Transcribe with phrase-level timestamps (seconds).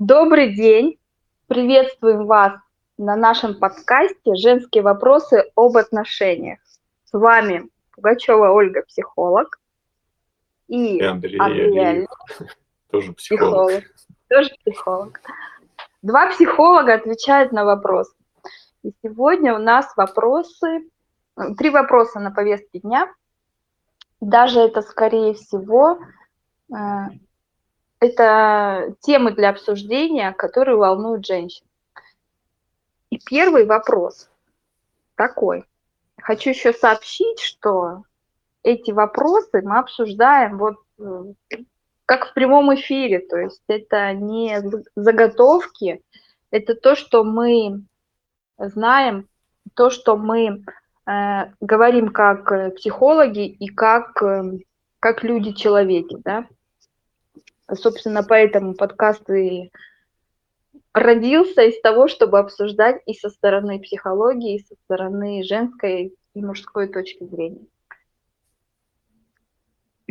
[0.00, 0.98] Добрый день!
[1.46, 2.52] Приветствуем вас
[2.98, 6.58] на нашем подкасте «Женские вопросы об отношениях».
[7.04, 9.60] С вами Пугачева Ольга, психолог,
[10.66, 12.08] и, И Андрей Андрей
[12.90, 13.68] тоже психолог.
[13.68, 13.84] психолог,
[14.28, 15.20] тоже психолог.
[16.02, 18.16] Два психолога отвечают на вопросы.
[18.82, 20.90] И сегодня у нас вопросы,
[21.56, 23.14] три вопроса на повестке дня.
[24.20, 26.00] Даже это, скорее всего,
[26.68, 26.74] э,
[28.04, 31.64] это темы для обсуждения, которые волнуют женщин.
[33.10, 34.28] И первый вопрос
[35.14, 35.64] такой.
[36.20, 38.04] Хочу еще сообщить, что
[38.62, 41.34] эти вопросы мы обсуждаем вот э,
[42.06, 44.60] как в прямом эфире, то есть это не
[44.96, 46.02] заготовки,
[46.50, 47.84] это то, что мы
[48.58, 49.28] знаем,
[49.74, 50.64] то, что мы
[51.06, 54.58] э, говорим как э, психологи и как, э,
[55.00, 56.46] как люди-человеки, да.
[57.72, 59.72] Собственно, поэтому подкаст и
[60.92, 66.88] родился из того, чтобы обсуждать и со стороны психологии, и со стороны женской и мужской
[66.88, 67.66] точки зрения.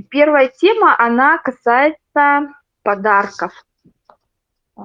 [0.10, 3.52] Первая тема, она касается подарков.
[4.78, 4.82] Э,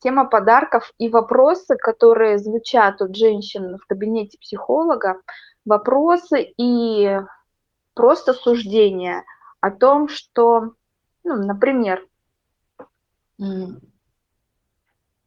[0.00, 5.20] Тема подарков и вопросы, которые звучат от женщин в кабинете психолога,
[5.64, 7.20] вопросы и
[7.94, 9.24] просто суждения
[9.60, 10.72] о том, что,
[11.24, 12.06] ну, например,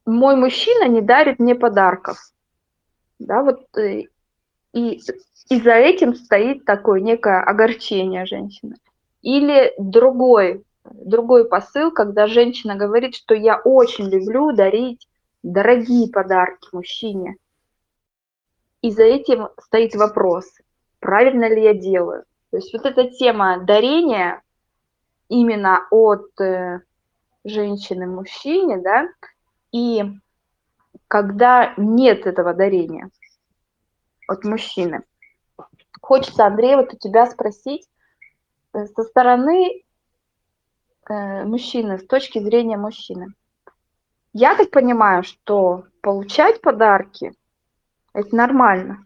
[0.05, 2.17] мой мужчина не дарит мне подарков.
[3.19, 4.03] Да, вот э,
[4.73, 5.02] и,
[5.49, 8.75] и за этим стоит такое некое огорчение женщины.
[9.21, 15.08] Или другой, другой посыл, когда женщина говорит, что я очень люблю дарить
[15.43, 17.38] дорогие подарки мужчине.
[18.81, 20.45] И за этим стоит вопрос,
[20.99, 22.25] правильно ли я делаю.
[22.52, 24.41] То есть вот эта тема дарения
[25.27, 26.81] именно от э,
[27.46, 29.08] женщины мужчине, да,
[29.72, 30.04] и
[31.08, 33.10] когда нет этого дарения
[34.28, 35.04] от мужчины.
[36.02, 37.88] Хочется, Андрей, вот у тебя спросить
[38.73, 39.84] э, со стороны
[41.08, 43.28] э, мужчины, с точки зрения мужчины.
[44.34, 47.34] Я так понимаю, что получать подарки–
[48.14, 49.05] это нормально.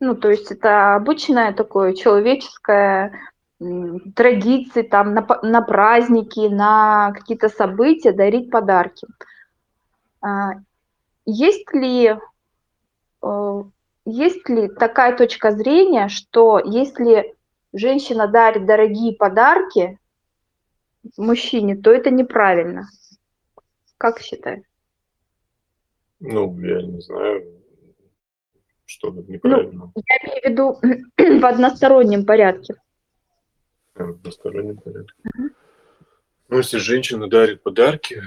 [0.00, 3.12] Ну, то есть это обычное такое человеческое
[4.14, 9.06] традиции, там, на, на праздники, на какие-то события дарить подарки.
[10.20, 10.52] А,
[11.24, 12.16] Есть ли
[13.22, 13.62] э,
[14.04, 17.36] есть ли такая точка зрения, что если
[17.72, 19.98] женщина дарит дорогие подарки
[21.16, 22.88] мужчине, то это неправильно?
[23.98, 24.64] Как считаешь?
[26.18, 27.62] Ну, я не знаю,
[28.84, 29.92] что тут неправильно.
[29.94, 32.74] Я имею в виду в одностороннем порядке.
[34.06, 35.14] В одностороннем порядке.
[36.48, 38.22] Ну, если женщина дарит подарки,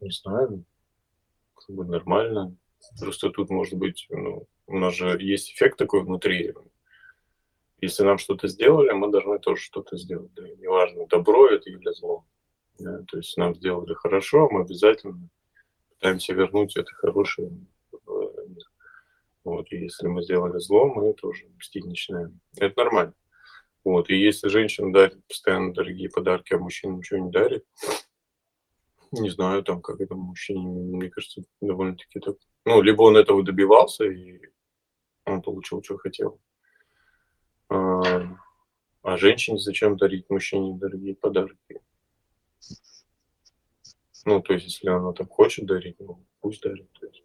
[0.00, 0.64] не знаю,
[1.54, 2.56] как бы нормально.
[2.98, 6.54] Просто тут может быть, ну, у нас же есть эффект такой внутри.
[7.80, 10.32] Если нам что-то сделали, мы должны тоже что-то сделать.
[10.34, 12.24] Да, неважно, добро это или зло.
[12.78, 15.28] Да, то есть нам сделали хорошо, мы обязательно
[15.90, 17.50] пытаемся вернуть это хорошее
[17.90, 18.64] в мир.
[19.44, 22.40] Вот, и если мы сделали зло, мы тоже мстить начинаем.
[22.56, 23.14] Это нормально.
[23.84, 27.64] Вот, и если женщина дарит постоянно дорогие подарки, а мужчина ничего не дарит,
[29.12, 32.36] не знаю, там, как это мужчине, мне кажется, довольно-таки так.
[32.64, 34.40] Ну, либо он этого добивался, и
[35.24, 36.40] он получил, что хотел.
[37.68, 38.36] А,
[39.02, 41.80] а женщине зачем дарить мужчине дорогие подарки?
[44.24, 46.90] Ну, то есть, если она так хочет дарить, ну, пусть дарит.
[46.92, 47.24] То есть,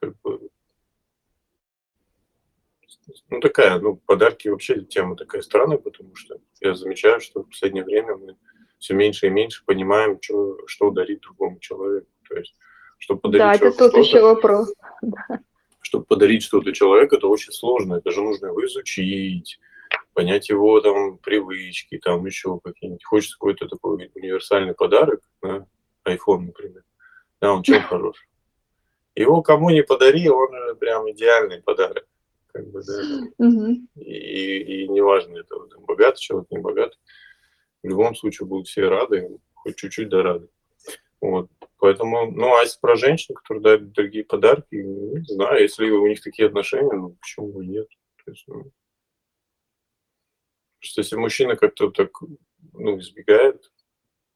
[0.00, 0.50] как бы...
[3.30, 7.84] Ну, такая, ну, подарки вообще тема такая странная, потому что я замечаю, что в последнее
[7.84, 8.36] время мы
[8.78, 12.08] все меньше и меньше понимаем, что, что дарить другому человеку.
[12.28, 12.56] То есть,
[12.98, 14.72] чтобы подарить Да, это тут еще вопрос.
[15.80, 17.94] чтобы подарить что-то человеку, это очень сложно.
[17.94, 19.60] Это же нужно его изучить,
[20.12, 23.04] понять его там привычки, там еще какие-нибудь.
[23.04, 25.64] Хочется какой-то такой универсальный подарок, да,
[26.06, 26.82] iPhone, например.
[27.40, 28.16] Да, он чем хорош?
[29.14, 32.06] Его кому не подари, он прям идеальный подарок.
[32.56, 33.02] Как бы, да.
[33.96, 36.98] И, и неважно, это вот, богатый человек, не богатый.
[37.82, 40.48] В любом случае будут все рады, хоть чуть-чуть да рады.
[41.20, 41.50] Вот.
[41.76, 46.22] Поэтому, ну, а если про женщин, которые дают дорогие подарки, не знаю, если у них
[46.22, 47.88] такие отношения, ну, почему бы нет?
[48.24, 48.72] То есть, ну,
[50.80, 52.10] просто если мужчина как-то так,
[52.72, 53.70] ну, избегает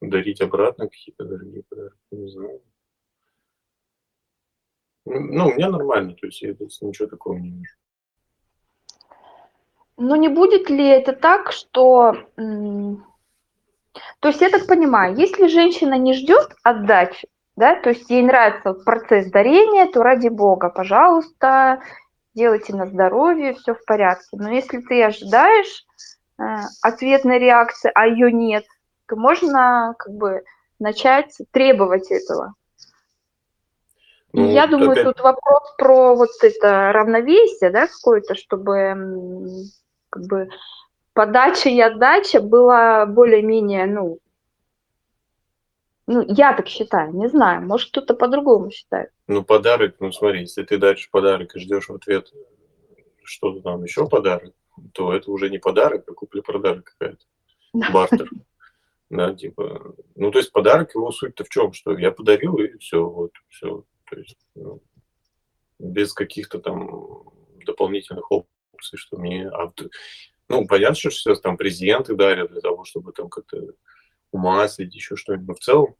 [0.02, 2.62] дарить обратно какие-то дорогие подарки, не знаю.
[5.06, 7.76] Ну, у меня нормально, то есть я здесь ничего такого не вижу.
[10.02, 16.14] Ну, не будет ли это так, что То есть я так понимаю, если женщина не
[16.14, 21.82] ждет отдачи, да, то есть ей нравится процесс дарения, то ради бога, пожалуйста,
[22.35, 24.29] делайте на здоровье, все в порядке.
[24.32, 25.85] Но если ты ожидаешь
[26.38, 26.44] э,
[26.81, 28.64] ответной реакции, а ее нет,
[29.06, 30.44] то можно как бы
[30.79, 32.55] начать требовать этого.
[34.32, 35.05] Ну, я думаю, опять...
[35.05, 38.94] тут вопрос про вот это равновесие, да, какое-то, чтобы
[40.11, 40.51] как бы
[41.12, 44.19] подача и отдача была более-менее, ну,
[46.07, 49.11] ну, я так считаю, не знаю, может, кто-то по-другому считает.
[49.29, 52.33] Ну, подарок, ну, смотри, если ты даришь подарок и ждешь в ответ
[53.23, 54.53] что-то там еще подарок,
[54.93, 57.25] то это уже не подарок, а купли-продажа какая-то.
[57.93, 58.29] Бартер.
[59.09, 63.05] Да, типа, ну, то есть подарок, его суть-то в чем, что я подарил, и все,
[63.05, 63.85] вот, все.
[64.09, 64.81] То есть, ну,
[65.79, 67.23] без каких-то там
[67.67, 68.31] дополнительных
[68.81, 69.49] опций, что мне...
[69.49, 69.73] А,
[70.49, 73.75] ну, понятно, что сейчас там президенты дарят для того, чтобы там как-то
[74.32, 75.49] умаслить, еще что-нибудь.
[75.49, 75.94] Но в целом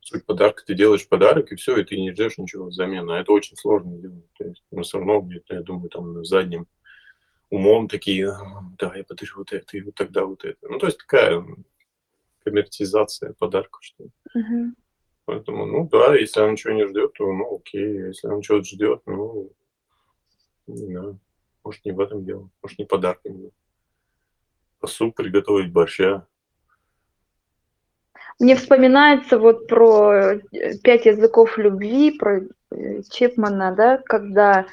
[0.00, 3.08] суть подарка, ты делаешь подарок, и все, и ты не ждешь ничего взамен.
[3.10, 4.32] А это очень сложно делать.
[4.36, 6.66] То есть, мы все равно, я думаю, там задним
[7.50, 8.32] умом такие,
[8.78, 10.58] да, я подарю вот это, и вот тогда вот это.
[10.68, 11.44] Ну, то есть такая
[12.44, 14.10] коммертизация подарков, что ли.
[14.34, 14.74] Угу.
[15.26, 18.08] Поэтому, ну да, если она ничего не ждет, то ну окей.
[18.08, 19.52] Если она чего-то ждет, ну,
[20.66, 21.18] не знаю.
[21.64, 22.50] Может, не в этом дело.
[22.62, 23.50] Может, не подарком.
[24.80, 26.26] А суп приготовить, борща,
[28.40, 30.40] мне вспоминается вот про э,
[30.82, 32.40] пять языков любви, про
[32.70, 34.66] э, Чепмана, да, когда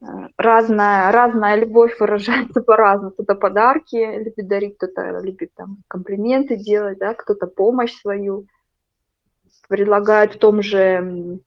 [0.00, 0.06] э,
[0.38, 3.10] разная, разная любовь выражается по-разному.
[3.12, 8.46] Кто-то подарки любит дарить, кто-то любит там комплименты делать, да, кто-то помощь свою
[9.68, 11.40] предлагает в том же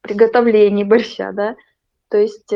[0.00, 1.54] приготовлении борща, да.
[2.08, 2.52] То есть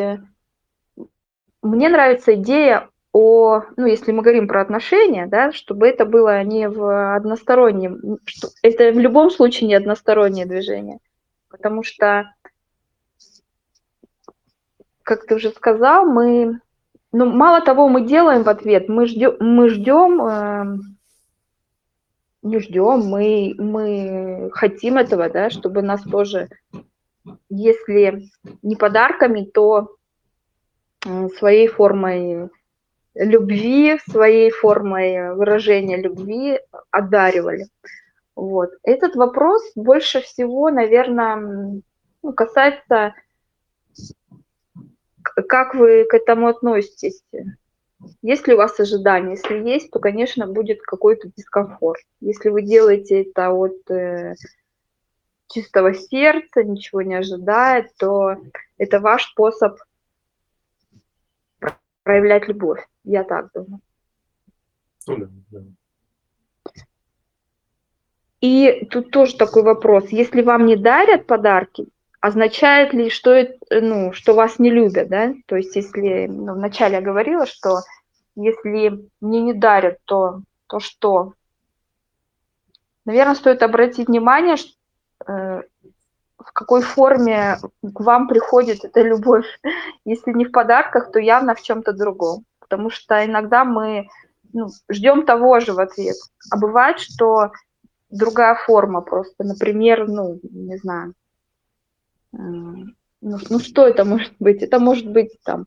[1.66, 6.68] мне нравится идея о, ну, если мы говорим про отношения, да, чтобы это было не
[6.68, 10.98] в одностороннем, что это в любом случае не одностороннее движение,
[11.48, 12.30] потому что,
[15.02, 16.60] как ты уже сказал, мы,
[17.12, 20.78] ну, мало того, мы делаем в ответ, мы ждем, мы ждем, э,
[22.42, 26.50] не ждем, мы, мы хотим этого, да, чтобы нас тоже,
[27.48, 28.28] если
[28.62, 29.95] не подарками, то
[31.36, 32.50] своей формой
[33.14, 36.60] любви, своей формой выражения любви
[36.90, 37.66] одаривали.
[38.34, 38.70] Вот.
[38.82, 41.80] Этот вопрос больше всего, наверное,
[42.22, 43.14] ну, касается,
[45.48, 47.22] как вы к этому относитесь.
[48.20, 49.30] Есть ли у вас ожидания?
[49.30, 52.02] Если есть, то, конечно, будет какой-то дискомфорт.
[52.20, 54.34] Если вы делаете это от э,
[55.48, 58.36] чистого сердца, ничего не ожидая, то
[58.76, 59.78] это ваш способ
[62.06, 62.86] проявлять любовь.
[63.02, 63.80] Я так думаю.
[65.08, 65.60] Ну да, да.
[68.40, 70.10] И тут тоже такой вопрос.
[70.10, 71.88] Если вам не дарят подарки,
[72.20, 75.34] означает ли, что, это, ну, что вас не любят, да?
[75.46, 77.80] То есть если, ну, вначале я говорила, что
[78.36, 81.32] если мне не дарят, то, то что?
[83.04, 84.72] Наверное, стоит обратить внимание, что,
[85.26, 85.62] э,
[86.56, 89.44] какой форме к вам приходит эта любовь.
[90.06, 92.44] Если не в подарках, то явно в чем-то другом.
[92.60, 94.08] Потому что иногда мы
[94.54, 96.16] ну, ждем того же в ответ.
[96.50, 97.52] А бывает, что
[98.08, 99.44] другая форма просто.
[99.44, 101.12] Например, ну, не знаю,
[102.32, 104.62] э, ну, ну что это может быть?
[104.62, 105.66] Это может быть там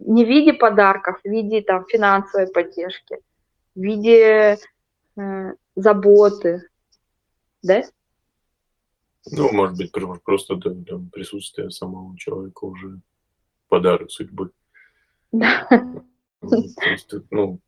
[0.00, 3.18] не в виде подарков, в виде там финансовой поддержки,
[3.76, 4.58] в виде
[5.16, 6.68] э, заботы,
[7.62, 7.84] да?
[9.30, 9.90] Ну, может быть,
[10.22, 13.00] просто там, присутствие самого человека уже
[13.68, 14.50] подарок судьбы.
[15.32, 15.66] Да.
[16.40, 16.68] Ну,
[17.30, 17.60] ну,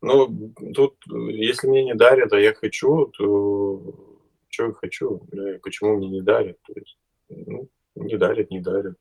[0.00, 5.20] ну, тут, если мне не дарят, а я хочу, то что я хочу?
[5.32, 6.58] Да, почему мне не дарят?
[6.62, 8.96] То есть, ну, не дарят, не дарят.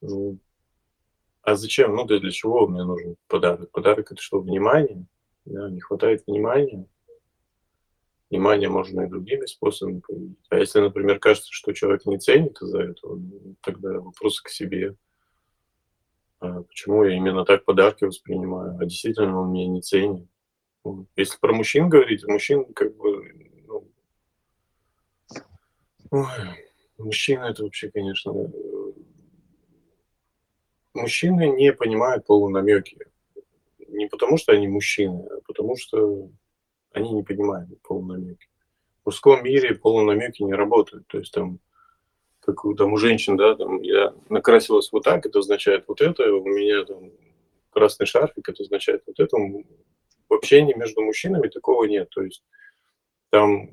[0.00, 0.38] Ну,
[1.42, 1.96] а зачем?
[1.96, 3.70] Ну, да для чего мне нужен подарок?
[3.70, 5.06] Подарок это что, внимание?
[5.44, 6.86] Да, не хватает внимания
[8.32, 10.38] внимание можно и другими способами проявить.
[10.48, 14.96] А если, например, кажется, что человек не ценит из-за этого, ну, тогда вопрос к себе.
[16.40, 18.78] А почему я именно так подарки воспринимаю?
[18.80, 20.26] А действительно он меня не ценит.
[21.14, 23.50] Если про мужчин говорить, мужчин как бы...
[23.66, 23.90] Ну,
[26.10, 26.26] ой,
[26.96, 28.32] мужчина это вообще, конечно...
[30.94, 32.98] Мужчины не понимают полунамеки.
[33.88, 36.30] Не потому, что они мужчины, а потому что
[36.92, 38.48] они не понимают полунамеки.
[39.02, 41.06] В мужском мире полунамеки не работают.
[41.08, 41.58] То есть там,
[42.40, 46.44] как там у женщин, да, там я накрасилась вот так, это означает вот это, у
[46.44, 47.10] меня там
[47.70, 49.36] красный шарфик, это означает вот это.
[49.36, 52.10] в общении между мужчинами такого нет.
[52.10, 52.44] То есть
[53.30, 53.70] там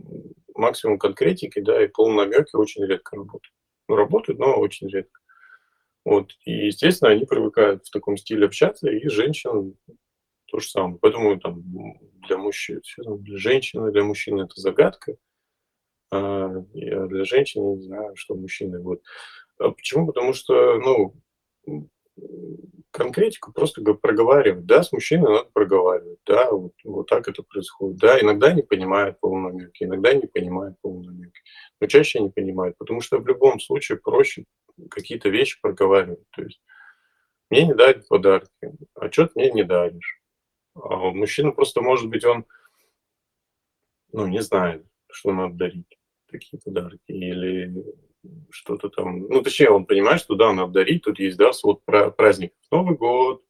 [0.55, 3.53] максимум конкретики, да, и полунамеки очень редко работают.
[3.87, 5.19] Ну, работают, но очень редко.
[6.05, 6.31] Вот.
[6.45, 9.75] И, естественно, они привыкают в таком стиле общаться, и женщин
[10.45, 10.97] то же самое.
[11.01, 11.63] Поэтому там
[12.27, 15.15] для мужчин, для женщины, для мужчин это загадка,
[16.11, 18.79] а для женщин не знаю, что мужчины.
[18.81, 19.01] Вот.
[19.59, 20.07] А почему?
[20.07, 21.13] Потому что, ну,
[22.91, 24.65] конкретику просто проговаривать.
[24.65, 26.19] Да, с мужчиной надо проговаривать.
[26.25, 27.97] Да, вот, вот так это происходит.
[27.97, 31.39] Да, иногда не понимают полунамеки, иногда не понимают полунамеки.
[31.79, 34.45] Но чаще не понимают, потому что в любом случае проще
[34.89, 36.23] какие-то вещи проговаривать.
[36.31, 36.61] То есть
[37.49, 38.49] мне не дать подарки,
[38.95, 40.18] а что ты мне не даришь.
[40.75, 42.45] А мужчина просто, может быть, он
[44.11, 47.73] ну, не знает, что надо дарить, такие подарки, или
[48.49, 52.53] что-то там, ну, точнее, он понимает, что да, надо дарить, тут есть, да, вот праздник
[52.71, 53.43] Новый год,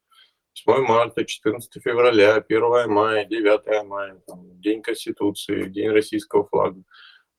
[0.65, 6.81] 8 марта, 14 февраля, 1 мая, 9 мая, там, День Конституции, День российского флага.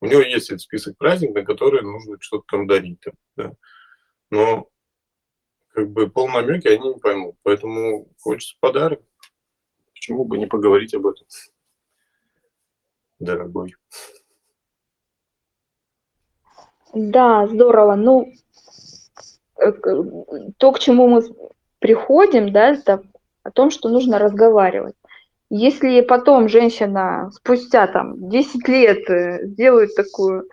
[0.01, 2.99] У него есть этот список праздников, на которые нужно что-то там дарить.
[3.01, 3.53] Там, да.
[4.31, 4.67] Но
[5.69, 7.35] как бы полнамеки они не поймут.
[7.43, 9.01] Поэтому хочется подарок.
[10.01, 11.27] Почему бы не поговорить об этом,
[13.19, 13.75] дорогой?
[16.95, 17.93] Да, здорово.
[17.93, 18.33] Ну,
[19.63, 19.71] э,
[20.57, 21.21] то, к чему мы
[21.77, 23.03] приходим, да, это
[23.43, 24.95] о том, что нужно разговаривать.
[25.51, 30.49] Если потом женщина спустя там 10 лет э, сделает такую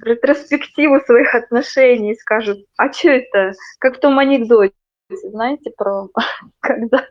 [0.00, 4.72] ретроспективу своих отношений и скажет, а что это, как в том анекдоте,
[5.10, 6.08] знаете, про
[6.60, 7.06] когда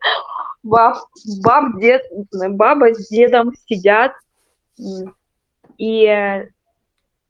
[0.63, 0.97] баб,
[1.43, 4.13] баб, дед, баба с дедом сидят,
[5.77, 6.45] и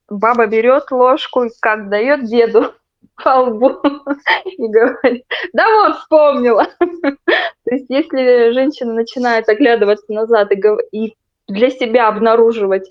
[0.10, 2.74] баба берет ложку как дает деду
[3.24, 3.70] по лбу
[4.46, 6.68] и говорит, да вот, вспомнила.
[6.80, 10.62] То есть если женщина начинает оглядываться назад и,
[10.92, 11.16] и
[11.48, 12.90] для себя обнаруживать,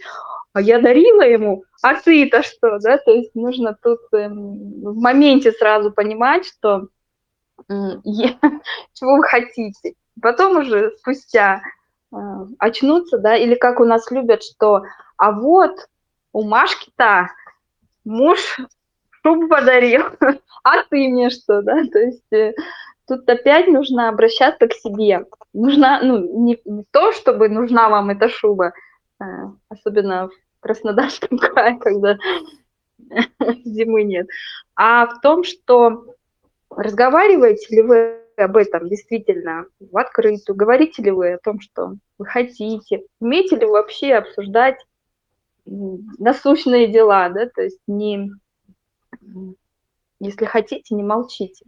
[0.52, 5.50] а я дарила ему, а ты-то что, да, то есть нужно тут эм, в моменте
[5.52, 6.88] сразу понимать, что
[7.68, 9.94] чего вы хотите.
[10.20, 11.62] Потом уже спустя
[12.12, 12.16] э,
[12.58, 14.82] очнуться, да, или как у нас любят, что
[15.16, 15.88] а вот
[16.32, 17.28] у Машки-то
[18.04, 18.58] муж
[19.22, 20.04] шубу подарил,
[20.64, 22.54] а ты мне что, да, то есть э,
[23.06, 25.26] тут опять нужно обращаться к себе.
[25.52, 28.72] Нужна, ну, не, не то, чтобы нужна вам эта шуба,
[29.20, 29.24] э,
[29.68, 32.18] особенно в Краснодарском крае, когда
[33.64, 34.26] зимы нет,
[34.76, 36.06] а в том, что
[36.70, 42.26] разговариваете ли вы об этом действительно в открытую, говорите ли вы о том, что вы
[42.26, 44.78] хотите, умеете ли вы вообще обсуждать
[45.64, 48.32] насущные дела, да, то есть не,
[50.20, 51.64] если хотите, не молчите.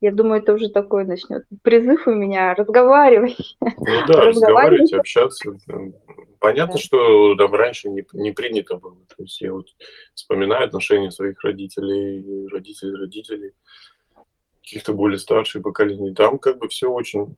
[0.00, 3.56] Я думаю, это уже такой начнет призыв у меня разговаривать.
[3.60, 5.56] Ну да, разговаривать, общаться.
[6.38, 6.80] Понятно, да.
[6.80, 8.98] что там раньше не, не принято было.
[9.16, 9.68] То есть я вот
[10.14, 13.52] вспоминаю отношения своих родителей, родителей, родителей,
[14.66, 16.12] каких-то более старших поколений.
[16.12, 17.36] Там как бы все очень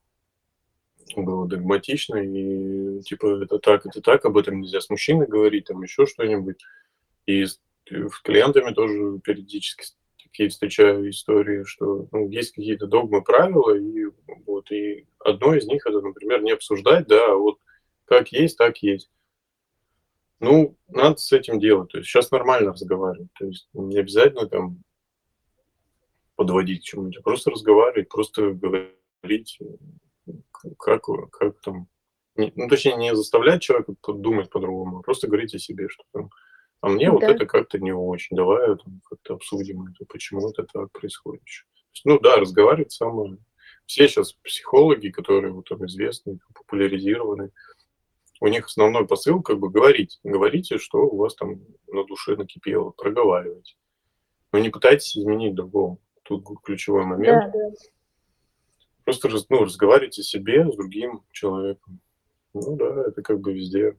[1.14, 5.82] было догматично, и типа это так, это так, об этом нельзя с мужчиной говорить, там
[5.82, 6.56] еще что-нибудь.
[7.26, 9.84] И с, с клиентами тоже периодически
[10.22, 14.06] такие встречаю истории, что ну, есть какие-то догмы, правила, и
[14.46, 17.58] вот и одно из них это, например, не обсуждать, да, а вот
[18.06, 19.10] как есть, так есть.
[20.40, 21.90] Ну, надо с этим делать.
[21.90, 23.28] То есть сейчас нормально разговаривать.
[23.38, 24.82] То есть не обязательно там
[26.38, 29.58] подводить чему-нибудь, а просто разговаривать, просто говорить
[30.78, 31.02] как,
[31.32, 31.88] как там,
[32.36, 36.30] ну, точнее, не заставлять человека думать по-другому, а просто говорить о себе, что там,
[36.80, 37.12] а мне да.
[37.12, 41.42] вот это как-то не очень, давай там, как-то обсудим это, почему это так происходит.
[42.04, 43.38] Ну да, разговаривать самое.
[43.86, 47.50] Все сейчас психологи, которые вот там известны, популяризированы,
[48.40, 50.20] у них основной посыл как бы говорить.
[50.22, 53.74] Говорите, что у вас там на душе накипело, проговаривайте.
[54.52, 55.98] Но не пытайтесь изменить другого.
[56.28, 57.52] Тут ключевой момент.
[57.52, 57.74] Да, да.
[59.04, 62.00] Просто ну, разговаривать о себе с другим человеком.
[62.52, 63.96] Ну да, это как бы везде.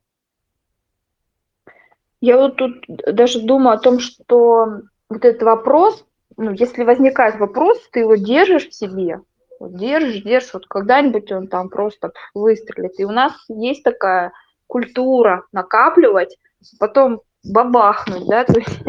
[2.21, 6.05] Я вот тут даже думаю о том, что вот этот вопрос,
[6.37, 9.21] ну, если возникает вопрос, ты его держишь в себе,
[9.59, 12.99] вот держишь, держишь, вот когда-нибудь он там просто выстрелит.
[12.99, 14.33] И у нас есть такая
[14.67, 16.37] культура накапливать,
[16.79, 18.79] потом бабахнуть, да, то есть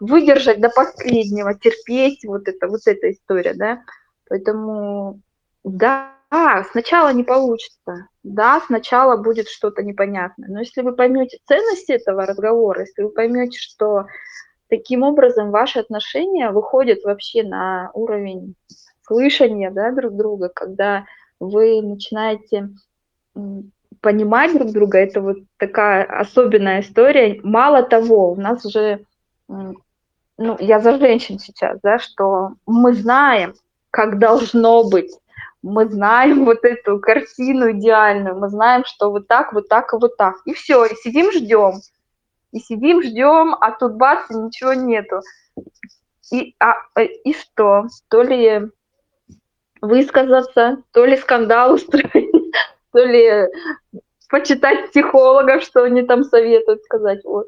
[0.00, 3.82] выдержать до последнего, терпеть, вот это, вот эта история, да.
[4.28, 5.20] Поэтому
[5.64, 6.12] да,
[6.70, 8.08] сначала не получится.
[8.22, 10.48] Да, сначала будет что-то непонятное.
[10.48, 14.06] Но если вы поймете ценность этого разговора, если вы поймете, что
[14.68, 18.54] таким образом ваши отношения выходят вообще на уровень
[19.02, 21.06] слышания да, друг друга, когда
[21.40, 22.70] вы начинаете
[24.00, 27.40] понимать друг друга, это вот такая особенная история.
[27.42, 29.04] Мало того, у нас же,
[29.48, 33.54] ну, я за женщин сейчас, да, что мы знаем,
[33.90, 35.12] как должно быть,
[35.62, 40.16] мы знаем вот эту картину идеальную, мы знаем, что вот так, вот так и вот
[40.16, 40.36] так.
[40.44, 41.74] И все, и сидим, ждем.
[42.52, 45.20] И сидим, ждем, а тут бац, и ничего нету.
[46.32, 47.86] И, а, э, и что?
[48.08, 48.70] То ли
[49.80, 52.27] высказаться, то ли скандал устроить,
[52.92, 53.48] то ли
[54.28, 57.24] почитать психологов, что они там советуют сказать.
[57.24, 57.46] Вот.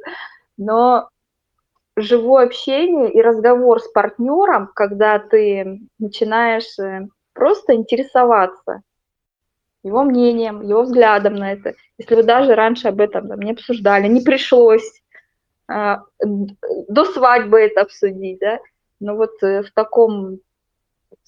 [0.56, 1.08] Но
[1.96, 8.82] живое общение и разговор с партнером, когда ты начинаешь э, просто интересоваться
[9.82, 11.74] его мнением, его взглядом на это.
[11.98, 15.02] Если вы даже раньше об этом там, не обсуждали, не пришлось
[15.68, 18.58] а, до свадьбы это обсудить, да,
[18.98, 20.40] но вот э, в таком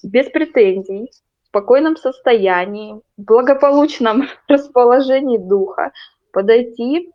[0.03, 1.11] без претензий,
[1.53, 5.91] спокойном состоянии, благополучном расположении духа
[6.31, 7.11] подойти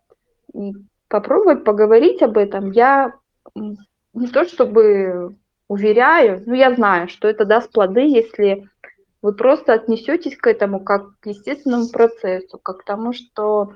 [0.55, 0.73] и
[1.09, 2.71] попробовать поговорить об этом.
[2.71, 3.15] Я
[3.57, 5.35] не то чтобы
[5.67, 8.69] уверяю, но я знаю, что это даст плоды, если
[9.23, 13.75] вы просто отнесетесь к этому как к естественному процессу, как к тому, что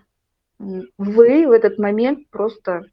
[0.61, 2.85] вы в этот момент просто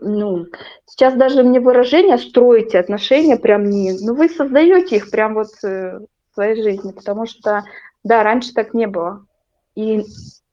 [0.00, 0.46] ну,
[0.86, 5.98] сейчас даже мне выражение строите отношения прям не, ну вы создаете их прям вот э,
[5.98, 7.64] в своей жизни, потому что,
[8.02, 9.26] да, раньше так не было.
[9.74, 10.04] И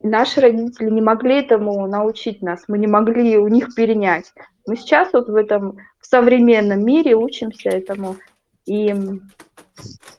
[0.01, 4.33] наши родители не могли этому научить нас, мы не могли у них перенять.
[4.65, 8.17] Мы сейчас вот в этом в современном мире учимся этому
[8.65, 8.93] и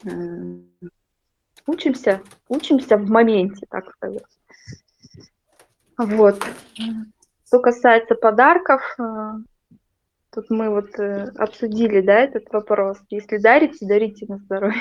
[0.05, 0.11] э,
[1.67, 4.23] учимся, учимся в моменте, так сказать.
[5.99, 6.43] Вот.
[7.53, 9.33] Что касается подарков, э,
[10.35, 12.97] тут мы вот э, обсудили, да, этот вопрос.
[13.11, 14.81] Если дарите, дарите на здоровье.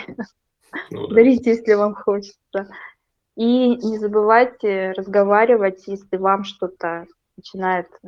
[0.89, 1.15] Ну, да.
[1.15, 2.69] Дарите, если вам хочется.
[3.35, 8.07] И не забывайте разговаривать, если вам что-то начинает э,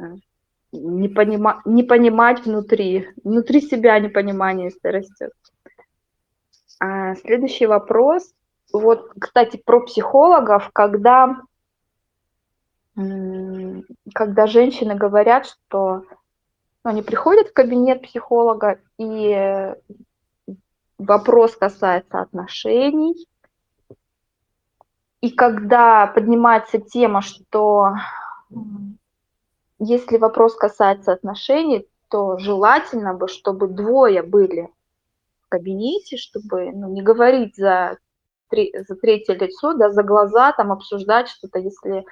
[0.71, 5.33] не, понима не понимать внутри, внутри себя непонимание, если растет.
[6.79, 8.33] А следующий вопрос.
[8.71, 11.41] Вот, кстати, про психологов, когда
[12.95, 16.03] когда женщины говорят, что
[16.83, 19.73] ну, они приходят в кабинет психолога, и
[20.97, 23.27] вопрос касается отношений,
[25.21, 27.93] и когда поднимается тема, что
[29.79, 34.69] если вопрос касается отношений, то желательно бы, чтобы двое были
[35.45, 37.97] в кабинете, чтобы ну, не говорить за,
[38.51, 42.05] за третье лицо, да, за глаза, там обсуждать что-то, если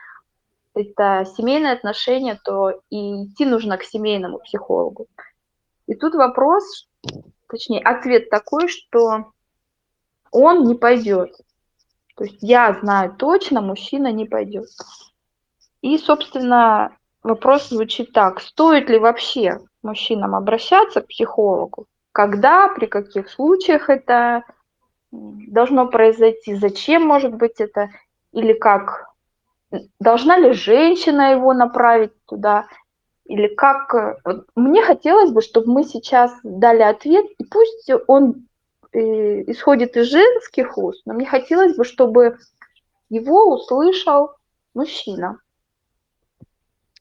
[0.74, 5.08] это семейные отношения, то и идти нужно к семейному психологу.
[5.88, 6.88] И тут вопрос,
[7.48, 9.32] точнее, ответ такой, что
[10.32, 11.36] он не пойдет.
[12.16, 14.68] То есть я знаю точно, мужчина не пойдет.
[15.82, 23.30] И, собственно, вопрос звучит так, стоит ли вообще мужчинам обращаться к психологу, когда, при каких
[23.30, 24.44] случаях это
[25.12, 27.90] должно произойти, зачем может быть это,
[28.32, 29.11] или как
[30.00, 32.68] должна ли женщина его направить туда,
[33.26, 33.94] или как...
[33.94, 38.48] Э, мне хотелось бы, чтобы мы сейчас дали ответ, и пусть он
[38.92, 39.00] э,
[39.52, 42.38] исходит из женских уст, но мне хотелось бы, чтобы
[43.10, 44.32] его услышал
[44.74, 45.40] мужчина.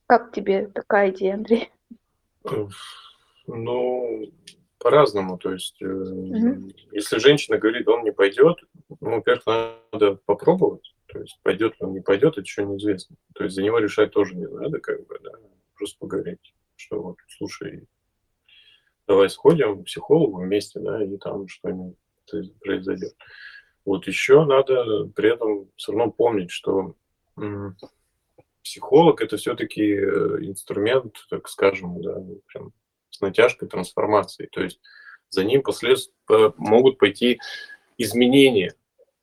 [0.06, 1.70] Как тебе такая идея, Андрей?
[3.46, 4.30] Ну,
[4.78, 5.38] по-разному.
[5.38, 6.70] То есть, угу.
[6.90, 8.58] если женщина говорит, он не пойдет,
[9.00, 10.94] ну, во-первых, надо попробовать.
[11.12, 13.16] То есть пойдет он, не пойдет, это еще неизвестно.
[13.34, 15.32] То есть за него решать тоже не надо, как бы, да,
[15.74, 17.86] просто поговорить, что вот, слушай,
[19.06, 21.96] давай сходим к психологу вместе, да, и там что-нибудь
[22.60, 23.14] произойдет.
[23.84, 26.94] Вот еще надо при этом все равно помнить, что
[28.62, 32.72] психолог это все-таки э, инструмент, так скажем, да, прям
[33.08, 34.46] с натяжкой трансформации.
[34.52, 34.80] То есть
[35.30, 37.40] за ним последствия могут пойти
[37.96, 38.74] изменения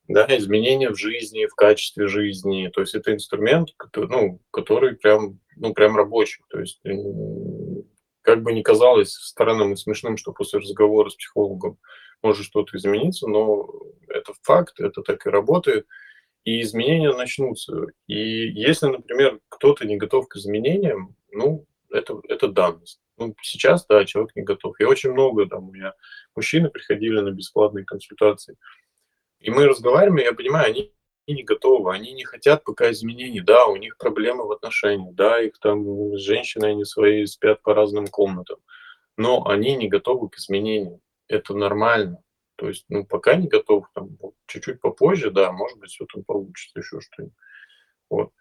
[0.07, 2.69] да, изменения в жизни, в качестве жизни.
[2.73, 6.43] То есть это инструмент, который, ну, который прям, ну, прям рабочий.
[6.49, 6.81] То есть
[8.21, 11.77] как бы ни казалось странным и смешным, что после разговора с психологом
[12.21, 13.69] может что-то измениться, но
[14.09, 15.87] это факт, это так и работает,
[16.43, 17.87] и изменения начнутся.
[18.07, 22.99] И если, например, кто-то не готов к изменениям, ну, это, это данность.
[23.17, 24.79] Ну, сейчас, да, человек не готов.
[24.79, 25.93] И очень много там у меня
[26.35, 28.57] мужчины приходили на бесплатные консультации,
[29.39, 30.93] и мы разговариваем, и я понимаю, они
[31.27, 33.41] не готовы, они не хотят пока изменений.
[33.41, 37.73] Да, у них проблемы в отношениях, да, их там с женщиной они свои спят по
[37.73, 38.59] разным комнатам,
[39.17, 41.01] но они не готовы к изменениям.
[41.27, 42.23] Это нормально.
[42.55, 46.79] То есть, ну, пока не готов, там, чуть-чуть попозже, да, может быть, все там получится,
[46.79, 47.35] еще что-нибудь.
[48.09, 48.31] Вот.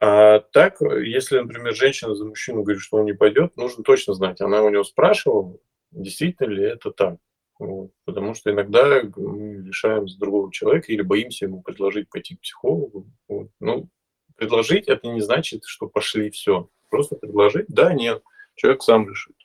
[0.00, 4.40] А так, если, например, женщина за мужчину говорит, что он не пойдет, нужно точно знать,
[4.40, 5.58] она у него спрашивала,
[5.90, 7.16] действительно ли это так.
[7.58, 7.90] Вот.
[8.04, 13.06] Потому что иногда мы решаем за другого человека или боимся ему предложить пойти к психологу.
[13.28, 13.48] Вот.
[13.60, 13.88] Ну,
[14.36, 16.68] предложить это не значит, что пошли все.
[16.90, 18.22] Просто предложить, да, нет,
[18.54, 19.36] человек сам решит.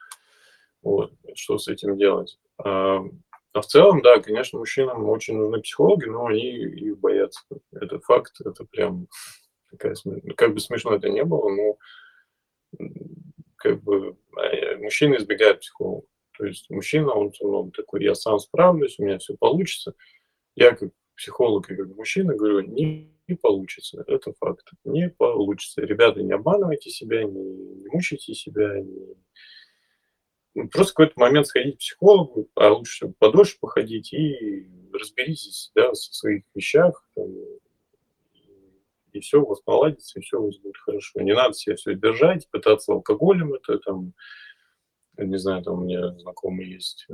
[0.82, 1.14] Вот.
[1.36, 2.38] Что с этим делать?
[2.58, 3.04] А,
[3.54, 7.42] а в целом, да, конечно, мужчинам очень нужны психологи, но они их боятся.
[7.72, 9.08] Это факт, это прям
[9.70, 9.96] такая,
[10.36, 11.78] как бы смешно это не было, но
[13.56, 16.08] как бы а, мужчины избегают психолога.
[16.42, 19.94] То есть мужчина, он равно такой, я сам справлюсь, у меня все получится.
[20.56, 25.82] Я как психолог и как мужчина говорю, не, не получится, это факт, не получится.
[25.82, 29.16] Ребята, не обманывайте себя, не, не мучайте себя, не...
[30.56, 35.94] Ну, просто в какой-то момент сходить к психологу, а лучше подольше походить и разберитесь да,
[35.94, 37.30] со своих вещах, там,
[39.12, 41.22] и все у вас наладится, и все у вас будет хорошо.
[41.22, 44.14] Не надо себя все держать, пытаться алкоголем это там,
[45.26, 47.14] не знаю, там у меня знакомый есть, э,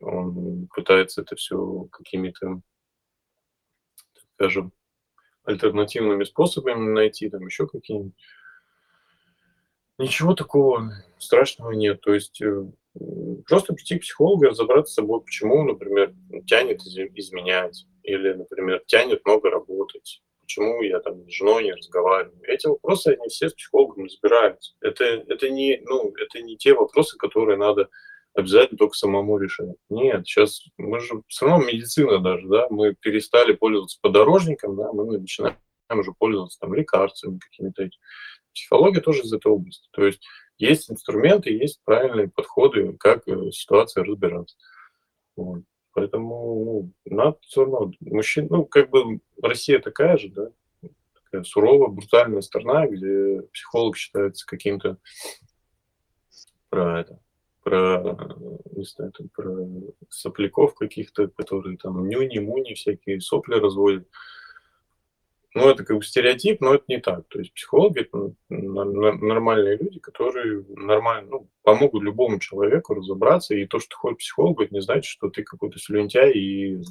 [0.00, 2.60] он пытается это все какими-то,
[4.34, 4.72] скажем,
[5.44, 8.14] альтернативными способами найти, там еще какие-нибудь.
[9.98, 12.00] Ничего такого страшного нет.
[12.02, 12.66] То есть э,
[13.46, 16.14] просто прийти к психологу разобраться с собой, почему, например,
[16.46, 22.40] тянет изменять, или, например, тянет много работать, почему я там с женой не разговариваю.
[22.44, 24.74] Эти вопросы, они все с психологом разбираются.
[24.80, 27.88] Это, это, не, ну, это не те вопросы, которые надо
[28.32, 29.76] обязательно только самому решать.
[29.90, 35.18] Нет, сейчас мы же все равно медицина даже, да, мы перестали пользоваться подорожником, да, мы
[35.18, 35.56] начинаем
[35.90, 37.88] уже пользоваться там лекарствами какими-то.
[38.54, 39.88] Психология тоже из этой области.
[39.92, 40.22] То есть
[40.58, 44.56] есть инструменты, есть правильные подходы, как э, ситуация разбираться.
[45.34, 45.62] Вот.
[45.96, 50.50] Поэтому ну, надо все равно, мужчин, ну, как бы Россия такая же, да,
[51.24, 54.98] такая суровая, брутальная страна, где психолог считается каким-то
[56.68, 57.18] про это,
[57.62, 58.14] про,
[58.72, 59.56] не знаю, там, про
[60.10, 64.06] сопляков каких-то, которые там нюни-муни всякие сопли разводят.
[65.56, 67.26] Ну, это как бы стереотип, но это не так.
[67.28, 73.54] То есть психологи– это нормальные люди, которые нормально, ну, помогут любому человеку разобраться.
[73.54, 76.82] И то, что ты ходишь к психологу, это не значит, что ты какой-то слюнтяй и,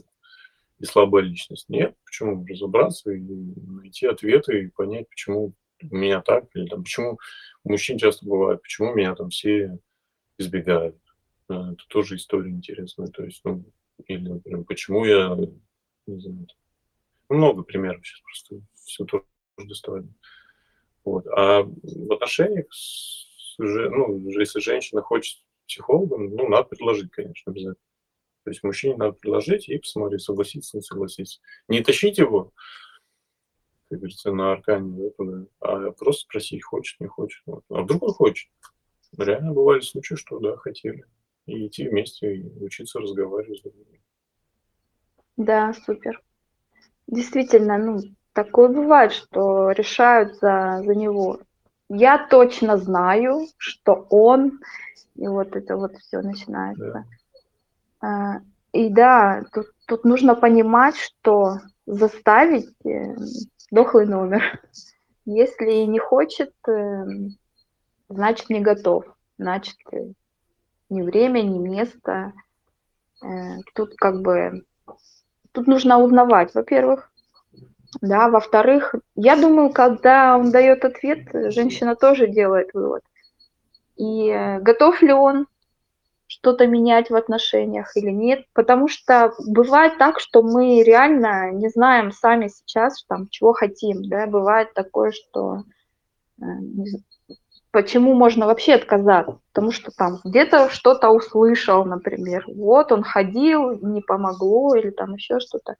[0.79, 1.69] и слабая личность.
[1.69, 7.19] Нет, почему разобраться и найти ответы и понять, почему у меня так, или там, почему
[7.63, 9.77] мужчин часто бывает, почему меня там все
[10.39, 10.97] избегают.
[11.47, 13.09] Это тоже история интересная.
[13.09, 13.63] То есть, ну,
[14.07, 15.37] или, например, почему я,
[16.07, 16.47] не знаю,
[17.29, 19.23] много примеров сейчас просто все тоже
[19.57, 20.07] доставали.
[21.03, 21.27] Вот.
[21.27, 27.75] А в отношениях, с, ну, если женщина хочет психолога, ну, надо предложить, конечно, обязательно.
[28.43, 31.41] То есть мужчине надо предложить и посмотреть, согласиться, не согласиться.
[31.67, 32.53] Не тащить его,
[33.89, 37.41] как говорится, на аркане, да, а просто спросить, хочет, не хочет.
[37.45, 37.63] Вот.
[37.69, 38.49] А вдруг он хочет?
[39.17, 41.05] Реально бывали случаи, что да, хотели.
[41.45, 43.63] И идти вместе, и учиться разговаривать.
[45.37, 46.21] Да, супер.
[47.07, 47.99] Действительно, ну,
[48.33, 51.39] такое бывает, что решают за, за него.
[51.89, 54.59] Я точно знаю, что он,
[55.15, 57.05] и вот это вот все начинается.
[58.01, 58.07] Да.
[58.07, 58.41] А,
[58.71, 63.15] и да, тут, тут нужно понимать, что заставить э,
[63.71, 64.61] дохлый номер.
[65.25, 67.05] Если не хочет, э,
[68.09, 69.05] значит не готов,
[69.37, 70.11] значит э,
[70.89, 72.33] ни время, ни место.
[73.73, 74.65] Тут как бы
[75.55, 77.09] Тут нужно узнавать, во-первых.
[78.01, 83.03] Да, во-вторых, я думаю, когда он дает ответ, женщина тоже делает вывод.
[83.95, 85.47] И э, готов ли он
[86.27, 92.11] что-то менять в отношениях или нет, потому что бывает так, что мы реально не знаем
[92.11, 95.63] сами сейчас, там, чего хотим, да, бывает такое, что
[96.41, 96.43] э,
[97.75, 99.37] почему можно вообще отказаться?
[99.51, 102.45] Потому что там где-то что-то услышал, например.
[102.47, 105.75] Вот он ходил, не помогло, или там еще что-то.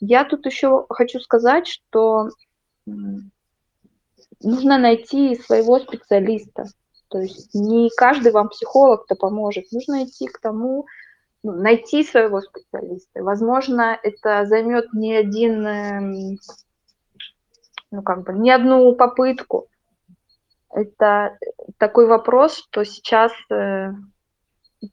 [0.00, 2.30] Я тут еще хочу сказать, что
[4.42, 6.64] нужно найти своего специалиста.
[7.06, 9.70] То есть не каждый вам психолог-то поможет.
[9.70, 10.86] Нужно идти к тому,
[11.44, 13.22] ну, найти своего специалиста.
[13.22, 16.38] Возможно, это займет не один, эм,
[17.92, 19.69] ну как бы, не одну попытку.
[20.72, 21.36] Это
[21.78, 23.90] такой вопрос, что сейчас э,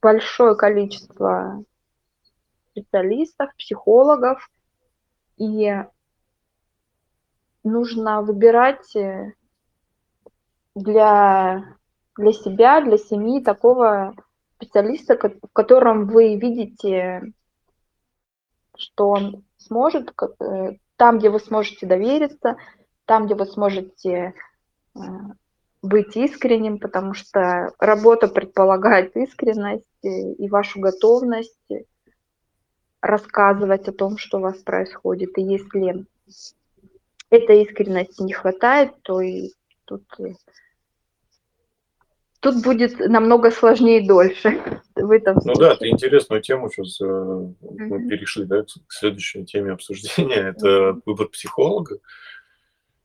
[0.01, 1.63] большое количество
[2.71, 4.49] специалистов, психологов,
[5.37, 5.83] и
[7.63, 9.33] нужно выбирать э,
[10.73, 11.75] для,
[12.17, 14.15] для себя, для семьи такого
[14.55, 17.33] специалиста, в котором вы видите
[18.77, 22.57] что он сможет, э, там, где вы сможете довериться,
[23.05, 24.33] там, где вы сможете
[25.81, 31.59] быть искренним, потому что работа предполагает искренность и вашу готовность
[33.01, 35.37] рассказывать о том, что у вас происходит.
[35.37, 36.05] И если
[37.29, 39.51] этой искренности не хватает, то и
[39.85, 40.03] тут,
[42.39, 44.81] тут будет намного сложнее и дольше.
[44.95, 47.55] В этом ну да, ты интересную тему сейчас mm-hmm.
[47.61, 50.53] мы перешли да, к следующей теме обсуждения.
[50.57, 51.99] Это выбор психолога.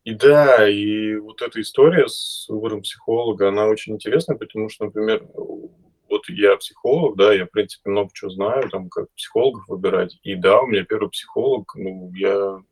[0.05, 5.25] И да, и вот эта история с выбором психолога, она очень интересная, потому что, например,
[5.35, 10.19] вот я психолог, да, я, в принципе, много чего знаю, там, как психологов выбирать.
[10.25, 12.63] И да, у меня первый психолог, ну, я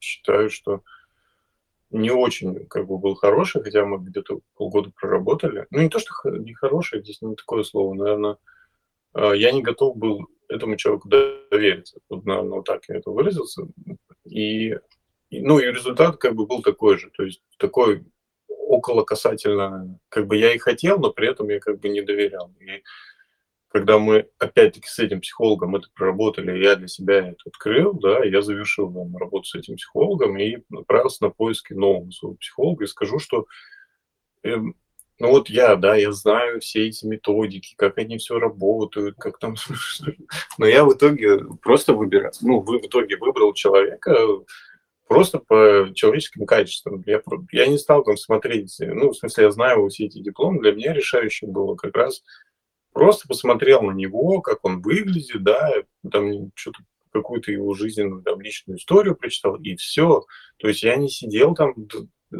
[0.00, 0.82] считаю, что
[1.90, 5.66] не очень как бы был хороший, хотя мы где-то полгода проработали.
[5.70, 8.38] Ну, не то, что не хороший, здесь не такое слово, наверное,
[9.12, 12.00] а, я не готов был этому человеку довериться.
[12.08, 13.68] Вот, наверное, вот так я это выразился.
[14.24, 14.76] И
[15.40, 18.04] ну и результат как бы был такой же, то есть такой
[18.48, 22.52] около касательно, как бы я и хотел, но при этом я как бы не доверял.
[22.60, 22.82] И
[23.68, 28.42] когда мы опять-таки с этим психологом это проработали, я для себя это открыл, да, я
[28.42, 32.84] завершил там, работу с этим психологом и направился на поиски нового своего психолога.
[32.84, 33.46] И скажу, что
[34.42, 34.56] э,
[35.22, 39.54] ну вот я, да, я знаю все эти методики, как они все работают, как там...
[40.58, 44.16] Но я в итоге просто выбирал, ну, в итоге выбрал человека,
[45.12, 47.02] просто по человеческим качествам.
[47.06, 47.20] Я,
[47.52, 50.94] я не стал там смотреть, ну, в смысле, я знаю все эти дипломы, для меня
[50.94, 52.22] решающее было как раз
[52.92, 55.70] просто посмотрел на него, как он выглядит, да,
[56.10, 56.78] там что-то
[57.12, 60.24] какую-то его жизненную, там, личную историю прочитал, и все.
[60.56, 61.74] То есть я не сидел там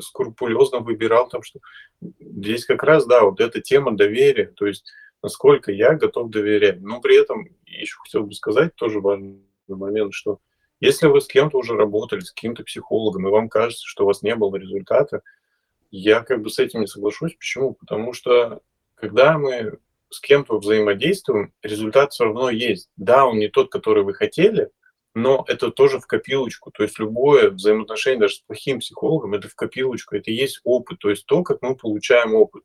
[0.00, 1.60] скрупулезно выбирал там, что
[2.00, 4.90] здесь как раз, да, вот эта тема доверия, то есть
[5.22, 6.80] насколько я готов доверять.
[6.80, 10.38] Но при этом еще хотел бы сказать тоже важный момент, что
[10.82, 14.22] если вы с кем-то уже работали, с каким-то психологом, и вам кажется, что у вас
[14.22, 15.22] не было результата,
[15.92, 17.36] я как бы с этим не соглашусь.
[17.36, 17.74] Почему?
[17.74, 18.62] Потому что
[18.96, 19.78] когда мы
[20.10, 22.90] с кем-то взаимодействуем, результат все равно есть.
[22.96, 24.70] Да, он не тот, который вы хотели,
[25.14, 26.72] но это тоже в копилочку.
[26.72, 30.98] То есть любое взаимоотношение даже с плохим психологом, это в копилочку, это и есть опыт,
[30.98, 32.64] то есть то, как мы получаем опыт.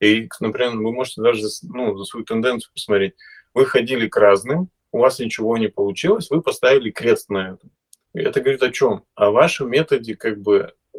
[0.00, 3.14] И, например, вы можете даже ну, за свою тенденцию посмотреть.
[3.54, 7.70] Вы ходили к разным, у вас ничего не получилось, вы поставили крест на этом.
[8.14, 9.02] И это говорит о чем?
[9.16, 10.98] О вашем методе как бы э,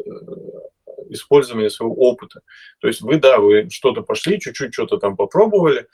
[1.07, 2.41] использования своего опыта.
[2.81, 5.87] То есть вы, да, вы что-то пошли, чуть-чуть что-то там попробовали,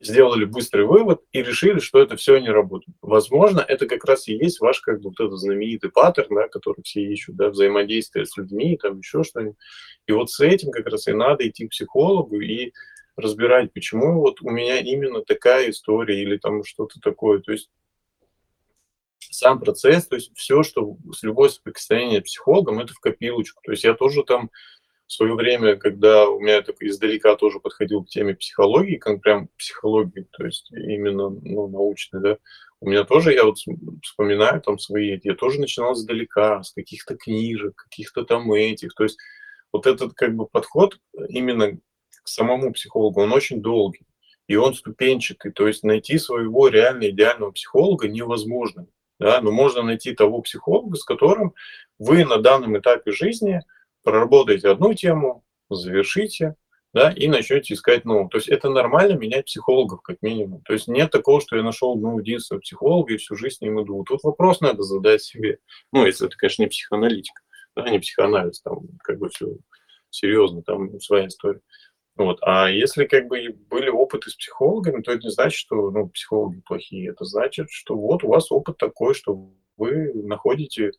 [0.00, 2.94] сделали быстрый вывод и решили, что это все не работает.
[3.00, 6.82] Возможно, это как раз и есть ваш как бы вот этот знаменитый паттерн, да, который
[6.82, 9.56] все ищут, да, взаимодействие с людьми, там еще что-нибудь.
[10.06, 12.74] И вот с этим как раз и надо идти к психологу и
[13.18, 17.40] разбирать, почему вот у меня именно такая история или там что-то такое.
[17.40, 17.70] То есть
[19.18, 23.60] сам процесс, то есть все, что с любой соприкосновение с психологом, это в копилочку.
[23.64, 24.50] То есть я тоже там
[25.06, 29.48] в свое время, когда у меня так издалека тоже подходил к теме психологии, как прям
[29.56, 32.38] психологии, то есть именно ну, научной, да,
[32.80, 33.56] у меня тоже, я вот
[34.02, 39.18] вспоминаю там свои, я тоже начинал издалека, с каких-то книжек, каких-то там этих, то есть
[39.72, 41.78] вот этот как бы подход именно
[42.32, 44.06] самому психологу, он очень долгий,
[44.46, 48.86] и он ступенчатый, то есть найти своего реально идеального психолога невозможно,
[49.18, 51.54] да, но можно найти того психолога, с которым
[51.98, 53.62] вы на данном этапе жизни
[54.02, 56.54] проработаете одну тему, завершите,
[56.94, 58.28] да, и начнете искать новую.
[58.28, 60.62] То есть это нормально менять психологов, как минимум.
[60.62, 63.82] То есть нет такого, что я нашел ну, единственного психолога и всю жизнь с ним
[63.82, 64.02] иду.
[64.04, 65.58] Тут вопрос надо задать себе.
[65.92, 67.42] Ну, если это, конечно, не психоаналитика,
[67.76, 69.56] да, не психоанализ, там как бы все
[70.10, 71.60] серьезно, там своя история.
[72.18, 72.40] Вот.
[72.42, 76.60] А если как бы были опыты с психологами, то это не значит, что ну, психологи
[76.66, 77.10] плохие.
[77.10, 80.90] Это значит, что вот у вас опыт такой, что вы находите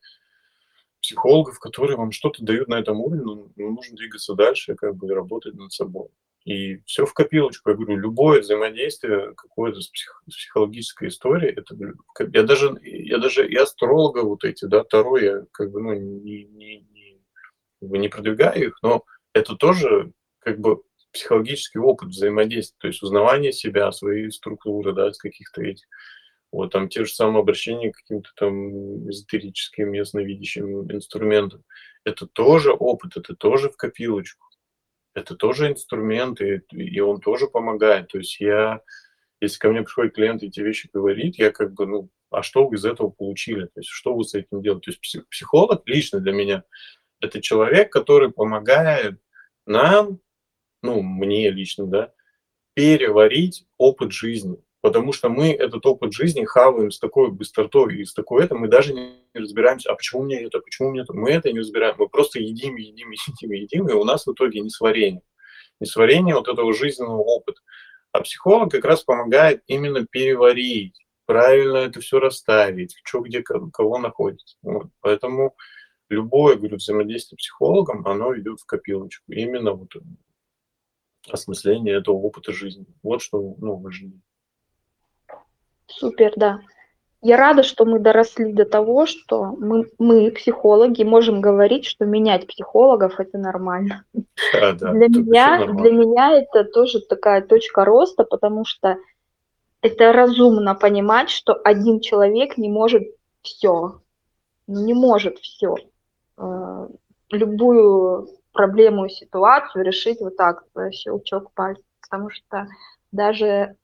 [1.02, 5.14] психологов, которые вам что-то дают на этом уровне, но ну, нужно двигаться дальше, как бы
[5.14, 6.08] работать над собой.
[6.46, 7.70] И все в копилочку.
[7.70, 11.76] Я говорю, любое взаимодействие какое-то с, псих, с психологической историей, это
[12.32, 16.46] я даже, я даже и астролога вот эти, да, Таро, я как бы, ну, не,
[16.46, 17.20] не, не,
[17.82, 19.04] не продвигаю их, но
[19.34, 25.18] это тоже как бы психологический опыт взаимодействия, то есть узнавание себя, своей структуры, да, из
[25.18, 25.86] каких-то этих.
[26.52, 31.64] Вот там те же самые обращения к каким-то там эзотерическим, ясновидящим инструментам.
[32.04, 34.48] Это тоже опыт, это тоже в копилочку.
[35.14, 38.08] Это тоже инструмент, и, и он тоже помогает.
[38.08, 38.82] То есть я,
[39.42, 42.68] если ко мне приходит клиент и эти вещи говорит, я как бы, ну, а что
[42.68, 43.66] вы из этого получили?
[43.66, 44.92] То есть что вы с этим делаете?
[44.92, 46.64] То есть психолог лично для меня–
[47.20, 49.20] это человек, который помогает
[49.66, 50.20] нам
[50.82, 52.14] ну, мне лично, да,
[52.74, 54.58] переварить опыт жизни.
[54.82, 58.70] Потому что мы этот опыт жизни хаваем с такой быстротой и с такой это, мы
[58.70, 61.14] даже не разбираемся, а почему у меня это, почему у меня это.
[61.14, 64.62] Мы это не разбираем, мы просто едим, едим, едим, едим, и у нас в итоге
[64.62, 65.22] несварение.
[65.82, 67.62] Несварение вот этого жизненного опыта.
[68.12, 74.58] А психолог как раз помогает именно переварить, правильно это все расставить, что где кого находится.
[74.64, 74.88] Вот.
[75.02, 75.56] Поэтому
[76.10, 79.32] любое, говорю, взаимодействие с психологом, оно идет в копилочку.
[79.32, 79.92] Именно вот
[81.34, 82.86] осмысление этого опыта жизни.
[83.04, 84.20] Вот что ну, важнее.
[85.88, 86.60] Супер, да.
[87.22, 92.48] Я рада, что мы доросли до того, что мы, мы, психологи, можем говорить, что менять
[92.48, 94.06] психологов это нормально.
[94.54, 98.98] Да, да, для, меня, для меня это тоже такая точка роста, потому что
[99.82, 103.04] это разумно понимать, что один человек не может
[103.42, 104.00] все.
[104.68, 105.76] Не может все.
[106.38, 106.88] Э,
[107.32, 111.82] любую проблему, ситуацию решить вот так, щелчок пальца.
[112.02, 112.68] Потому что
[113.14, 113.78] даже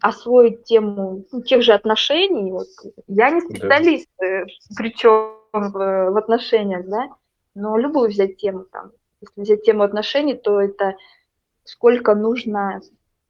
[0.00, 2.52] освоить тему ну, тех же отношений.
[2.52, 2.68] Вот,
[3.08, 4.26] я не специалист, да.
[4.26, 7.08] Э, причем в, в отношениях, да,
[7.56, 8.92] но любую взять тему там.
[9.20, 10.94] Если взять тему отношений, то это
[11.64, 12.80] сколько нужно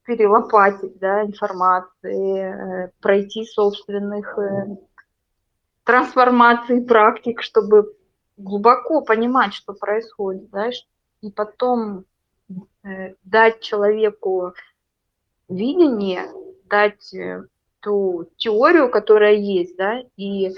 [0.05, 4.77] перелопатить, да, информации, э, пройти собственных э,
[5.85, 7.95] трансформаций, практик, чтобы
[8.37, 10.71] глубоко понимать, что происходит, да,
[11.21, 12.05] и потом
[13.23, 14.55] дать человеку
[15.49, 16.29] видение,
[16.65, 17.45] дать э,
[17.81, 20.55] ту теорию, которая есть, да, и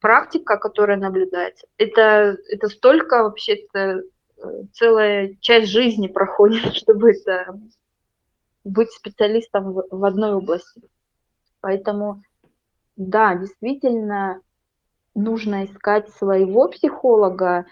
[0.00, 1.66] практика, которая наблюдается.
[1.78, 4.02] Это, это столько вообще-то
[4.36, 7.58] э, целая часть жизни проходит, чтобы это
[8.64, 10.82] быть специалистом в, в одной области.
[11.60, 12.22] Поэтому,
[12.96, 14.40] да, действительно,
[15.14, 17.66] нужно искать своего психолога.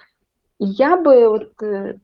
[0.58, 1.98] Я бы вот э,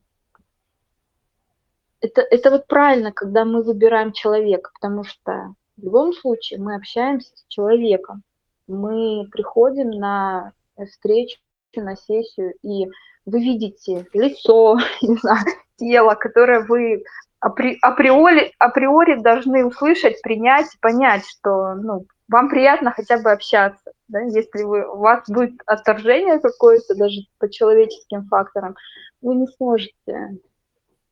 [2.00, 7.30] это, это вот правильно, когда мы выбираем человека, потому что в любом случае мы общаемся
[7.34, 8.22] с человеком.
[8.66, 11.38] Мы приходим на встречу,
[11.76, 12.86] на сессию, и
[13.26, 15.44] вы видите лицо, не знаю,
[15.76, 17.04] тело, которое вы
[17.40, 23.92] апри, априори, априори должны услышать, принять, понять, что ну, вам приятно хотя бы общаться.
[24.08, 24.20] Да?
[24.20, 28.76] Если вы, у вас будет отторжение какое-то, даже по человеческим факторам,
[29.22, 30.38] вы не сможете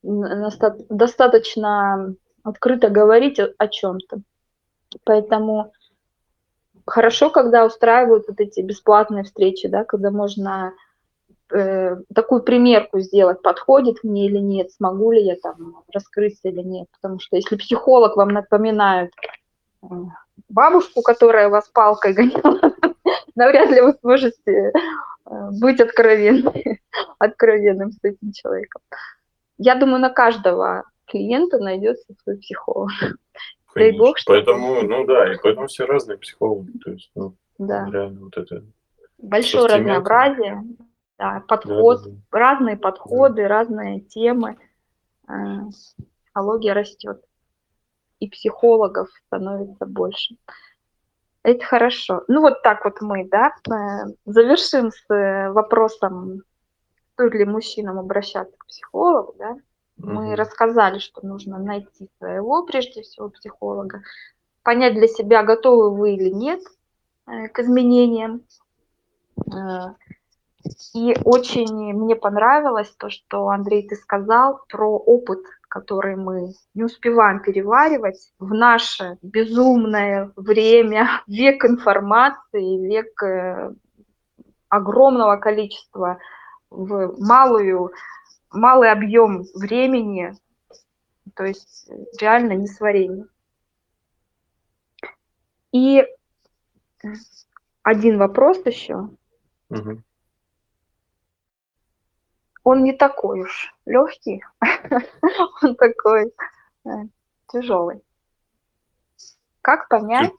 [0.02, 4.20] достаточно открыто говорить о, чем-то.
[5.04, 5.72] Поэтому
[6.86, 10.74] хорошо, когда устраивают вот эти бесплатные встречи, да, когда можно
[11.50, 16.88] э, такую примерку сделать, подходит мне или нет, смогу ли я там раскрыться или нет.
[17.00, 19.12] Потому что если психолог вам напоминает
[19.82, 19.86] э,
[20.48, 22.71] бабушку, которая вас палкой гоняла,
[23.34, 24.70] навряд ли вы сможете э,
[25.60, 26.54] быть откровенным,
[27.18, 28.82] откровенным с этим человеком
[29.62, 32.90] я думаю, на каждого клиента найдется свой психолог.
[33.74, 36.76] Дай бог, что поэтому, ну да, и поэтому все разные психологи.
[36.78, 37.88] То есть, ну, да.
[37.90, 38.64] реально вот это.
[39.18, 40.62] Большое разнообразие,
[41.18, 42.38] да, подход, да, да, да.
[42.38, 43.48] разные подходы, да.
[43.48, 44.58] разные темы.
[45.28, 45.32] Э,
[46.24, 47.22] психология растет.
[48.18, 50.36] И психологов становится больше.
[51.42, 52.22] Это хорошо.
[52.28, 56.42] Ну вот так вот мы, да, э, завершим с э, вопросом
[57.14, 59.56] стоит ли мужчинам обращаться к психологу, да,
[59.98, 64.02] мы рассказали, что нужно найти своего, прежде всего, психолога,
[64.62, 66.60] понять для себя, готовы вы или нет
[67.26, 68.42] э, к изменениям.
[70.64, 76.84] Э, и очень мне понравилось то, что, Андрей, ты сказал про опыт, который мы не
[76.84, 83.72] успеваем переваривать в наше безумное время, век информации, век э,
[84.68, 86.18] огромного количества
[86.70, 87.92] в малую,
[88.50, 90.34] малый объем времени,
[91.34, 93.26] то есть реально несварение.
[95.72, 96.06] И
[97.82, 99.08] один вопрос еще.
[99.70, 100.02] Угу.
[102.64, 104.44] Он не такой уж легкий,
[105.62, 106.32] он такой
[106.84, 106.90] э,
[107.48, 108.02] тяжелый.
[109.62, 110.32] Как понять?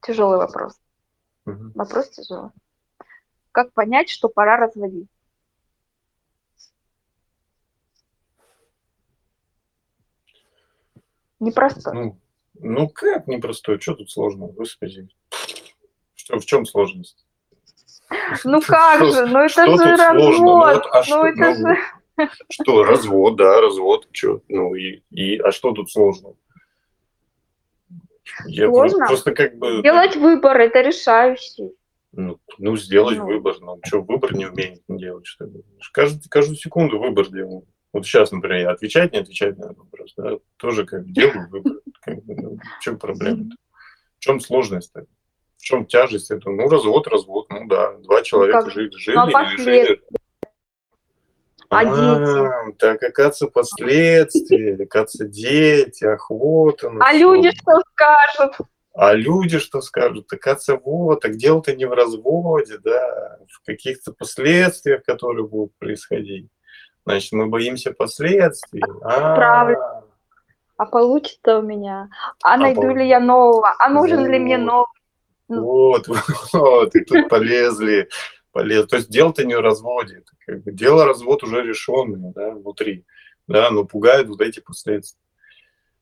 [0.00, 0.80] Тяжелый вопрос.
[1.46, 1.72] Угу.
[1.74, 2.50] Вопрос тяжелый.
[3.52, 5.08] Как понять, что пора разводить?
[11.38, 11.94] Непростой.
[11.94, 12.20] Ну,
[12.54, 13.80] ну как непростой?
[13.80, 15.08] Что тут сложного, господи?
[16.14, 17.26] Что, в чем сложность?
[18.44, 20.38] Ну как же, ну это же развод.
[20.38, 22.30] Ну, вот, а ну это ну, же...
[22.50, 24.08] Что, развод, да, развод.
[24.12, 26.36] Что, ну и, и, а что тут сложного?
[28.46, 29.06] Я Сложно?
[29.06, 29.82] Просто как бы...
[29.82, 31.72] Делать выбор, это решающий.
[32.12, 33.26] Ну, ну сделать ну.
[33.26, 33.56] выбор.
[33.60, 35.62] Ну, что, выбор не умеет делать, что ли?
[35.92, 37.64] Каждую, каждую секунду выбор делаю.
[37.92, 41.72] Вот сейчас, например, отвечать, не отвечать на этот вопрос, да, тоже как делаю выбор.
[42.00, 43.42] Как ну, в чем проблема?
[43.42, 43.56] -то?
[44.18, 44.92] В чем сложность?
[45.60, 46.54] В чем тяжесть этого?
[46.54, 50.00] Ну, развод, развод, ну да, два человека ну, жили, жили, ну, а жили.
[51.68, 52.76] А, дети?
[52.78, 56.90] Так, оказывается, последствия, оказывается, дети, охота.
[56.98, 58.54] А люди что скажут?
[58.94, 60.32] А люди что скажут?
[60.32, 66.48] Оказывается, вот, так дело-то не в разводе, да, в каких-то последствиях, которые будут происходить.
[67.04, 68.82] Значит, мы боимся последствий.
[69.02, 70.04] А, Правильно.
[70.78, 72.08] А получится у меня?
[72.42, 73.74] А, а найду ли я нового?
[73.78, 74.28] А нужен вот.
[74.28, 74.86] ли мне новый?
[75.50, 75.62] Ну.
[75.62, 76.06] Вот,
[76.52, 78.08] вот, и тут полезли,
[78.52, 78.86] полезли.
[78.86, 83.04] То есть дело-то не в разводе, как бы дело развод уже решенное, да, внутри,
[83.48, 85.20] да, но пугают вот эти последствия.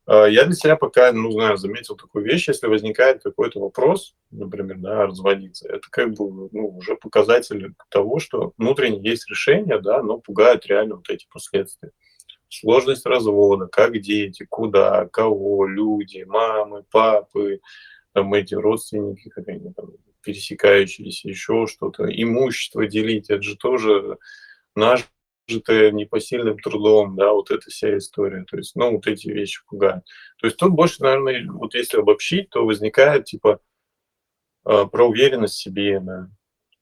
[0.07, 4.79] А, я для себя пока, ну, знаю, заметил такую вещь, если возникает какой-то вопрос, например,
[4.79, 10.19] да, разводиться, это как бы ну, уже показатель того, что внутренне есть решение, да, но
[10.19, 11.93] пугают реально вот эти последствия.
[12.51, 17.61] Сложность развода, как дети, куда, кого, люди, мамы, папы,
[18.19, 19.93] там эти родственники, как они там
[20.23, 24.19] пересекающиеся, еще что-то, имущество делить, это же тоже
[24.75, 28.45] нажитое непосильным трудом, да, вот эта вся история.
[28.45, 30.05] То есть, ну, вот эти вещи пугают.
[30.41, 33.61] То есть тут больше, наверное, вот если обобщить, то возникает, типа,
[34.65, 36.29] а, про уверенность в себе, да,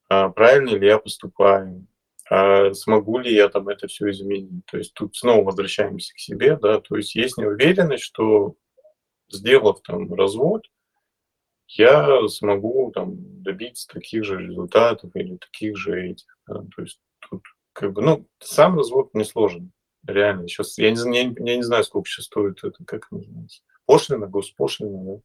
[0.08, 1.86] а правильно ли я поступаю,
[2.30, 4.64] а смогу ли я там это все изменить.
[4.64, 8.54] То есть тут снова возвращаемся к себе, да, то есть есть неуверенность, что
[9.28, 10.62] сделав там развод,
[11.68, 16.38] я смогу там, добиться таких же результатов или таких же этих.
[16.46, 16.64] Да?
[16.74, 17.42] То есть тут
[17.72, 19.72] как бы, ну, сам развод не сложен,
[20.06, 20.48] реально.
[20.48, 25.04] Сейчас, я не, я, я не знаю, сколько сейчас стоит это, как называется, пошлина, госпошлина,
[25.04, 25.20] да?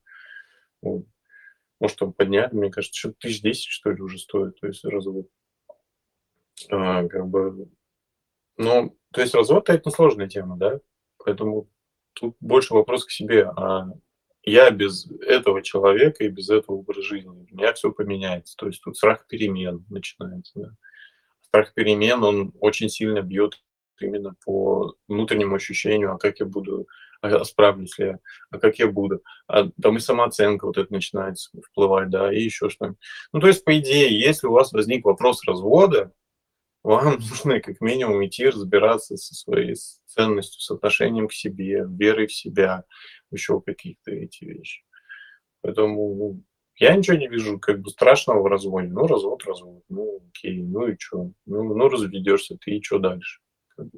[0.82, 1.06] Вот.
[1.80, 5.28] Может, там поднять, мне кажется, что тысяч десять, что ли, уже стоит, то есть развод.
[6.70, 7.70] А, как бы,
[8.58, 10.80] ну, то есть развод это несложная тема, да?
[11.18, 11.70] Поэтому
[12.14, 13.88] тут больше вопрос к себе, а
[14.44, 18.56] я без этого человека и без этого образа жизни, у меня все поменяется.
[18.58, 20.52] То есть тут страх перемен начинается.
[20.56, 20.70] Да.
[21.42, 23.62] Страх перемен, он очень сильно бьет
[24.00, 26.88] именно по внутреннему ощущению, а как я буду,
[27.22, 28.20] а справлюсь ли я,
[28.50, 29.22] а как я буду.
[29.48, 31.38] А там и самооценка вот это начинает
[31.70, 33.00] вплывать, да, и еще что-нибудь.
[33.32, 36.12] Ну, то есть, по идее, если у вас возник вопрос развода,
[36.84, 39.76] вам нужно как минимум идти разбираться со своей
[40.08, 42.86] ценностью, с отношением к себе, верой в себя,
[43.32, 44.84] еще какие-то эти вещи.
[45.62, 46.44] Поэтому ну,
[46.76, 48.88] я ничего не вижу как бы страшного в разводе.
[48.88, 49.84] Ну, развод, развод.
[49.90, 51.32] Ну, окей, ну и что?
[51.46, 53.40] Ну, ну разведешься ты, и что дальше?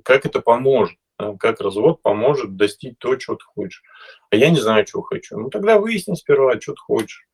[0.04, 0.98] Как это поможет?
[1.40, 3.84] Как развод поможет достичь то, что ты хочешь?
[4.32, 5.38] А я не знаю, чего хочу.
[5.38, 7.28] Ну, тогда выясни сперва, что ты хочешь.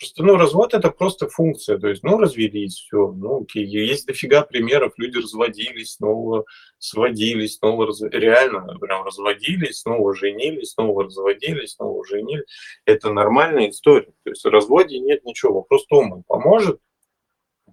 [0.00, 3.66] Просто, ну, развод это просто функция, то есть, ну, развелись, все, ну, окей.
[3.66, 6.46] Есть дофига примеров, люди разводились, снова
[6.78, 8.00] сводились, снова раз...
[8.00, 12.46] реально прям разводились, снова женились, снова разводились, снова женились.
[12.86, 14.14] Это нормальная история.
[14.24, 15.52] То есть в разводе нет ничего.
[15.56, 16.80] Вопрос в том, он поможет,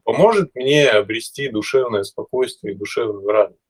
[0.04, 3.62] поможет мне обрести душевное спокойствие и душевную радость.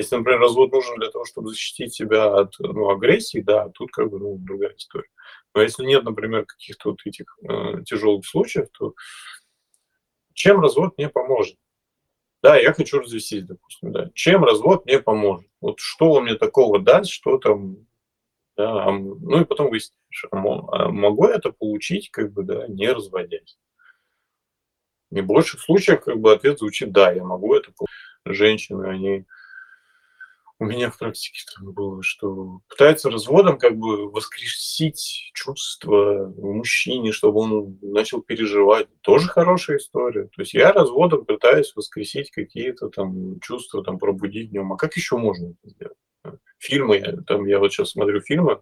[0.00, 4.08] Если, например, развод нужен для того, чтобы защитить себя от ну, агрессии, да, тут как
[4.08, 5.10] бы ну, другая история.
[5.54, 8.94] Но если нет, например, каких-то вот этих э, тяжелых случаев, то
[10.32, 11.58] чем развод мне поможет?
[12.42, 14.10] Да, я хочу развестись, допустим, да.
[14.14, 15.50] Чем развод мне поможет?
[15.60, 17.86] Вот что он мне такого даст, что там,
[18.56, 22.90] да, ну и потом выяснишь, а, а могу я это получить, как бы, да, не
[22.90, 23.58] разводясь.
[25.10, 27.94] И в больших случаях, как бы, ответ звучит, да, я могу это получить.
[28.24, 29.26] Женщины, они
[30.60, 37.12] у меня в практике там было, что пытаются разводом как бы воскресить чувства в мужчине,
[37.12, 38.86] чтобы он начал переживать.
[39.00, 40.24] Тоже хорошая история.
[40.24, 44.72] То есть я разводом пытаюсь воскресить какие-то там чувства, там пробудить в нем.
[44.74, 45.96] А как еще можно это сделать?
[46.58, 48.60] Фильмы, там я вот сейчас смотрю фильмы,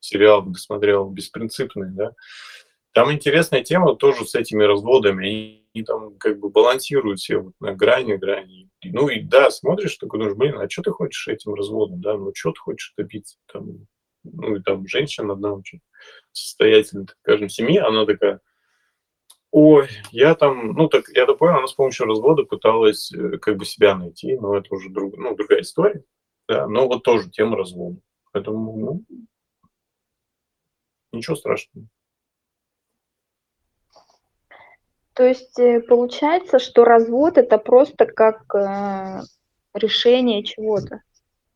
[0.00, 2.12] сериал досмотрел «Беспринципный», да,
[2.96, 7.74] там интересная тема тоже с этими разводами и там как бы балансируют все вот на
[7.74, 8.70] грани, грани.
[8.82, 12.32] Ну и да, смотришь, такой думаешь, блин, а что ты хочешь этим разводом, да, ну
[12.34, 13.86] что ты хочешь добиться, там,
[14.24, 15.80] ну и там женщина одна очень
[16.32, 18.40] состоятельная, так скажем, семьи, она такая,
[19.50, 23.58] ой, я там, ну так, я так понял, она с помощью развода пыталась э, как
[23.58, 26.02] бы себя найти, но это уже друг, ну, другая история,
[26.48, 27.98] да, но вот тоже тема развода.
[28.32, 29.26] Поэтому, ну,
[31.12, 31.86] ничего страшного.
[35.16, 39.22] То есть э, получается, что развод это просто как э,
[39.72, 41.00] решение чего-то.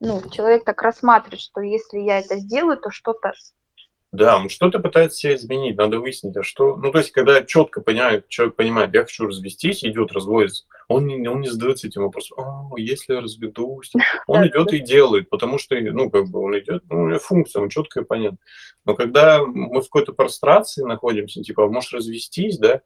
[0.00, 3.34] Ну, человек так рассматривает, что если я это сделаю, то что-то
[4.12, 6.76] Да, он что-то пытается себя изменить, надо выяснить, а что...
[6.76, 11.28] Ну, то есть, когда четко понимает, человек понимает, я хочу развестись, идет разводится, он не,
[11.28, 13.92] он не задается этим вопросом, о, если я разведусь,
[14.26, 18.00] он идет и делает, потому что, ну, как бы он идет, ну, функция, он четко
[18.00, 18.38] и понятно.
[18.86, 22.80] Но когда мы в какой-то прострации находимся, типа, «А можешь развестись, да,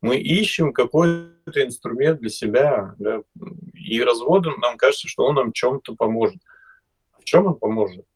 [0.00, 3.22] мы ищем какой-то инструмент для себя, да,
[3.74, 6.40] и разводом нам кажется, что он нам чем-то поможет.
[7.18, 8.06] В чем он поможет?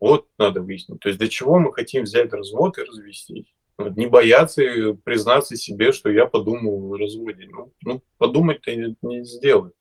[0.00, 1.00] Вот надо выяснить.
[1.00, 3.52] То есть для чего мы хотим взять развод и развестись?
[3.78, 4.62] Не бояться
[5.04, 7.48] признаться себе, что я подумал о разводе.
[7.48, 9.74] Ну, ну подумать-то не, не сделать.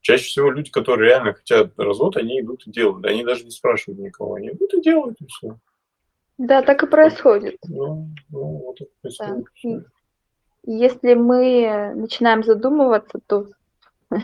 [0.00, 3.04] Чаще всего люди, которые реально хотят развод, они идут и делают.
[3.04, 4.34] Они даже не спрашивают никого.
[4.34, 5.58] Они идут и делают, и все.
[6.38, 7.58] Да, так и происходит.
[7.68, 9.44] Ну, ну вот это происходит.
[9.64, 9.80] Да.
[10.64, 13.46] Если мы начинаем задумываться, то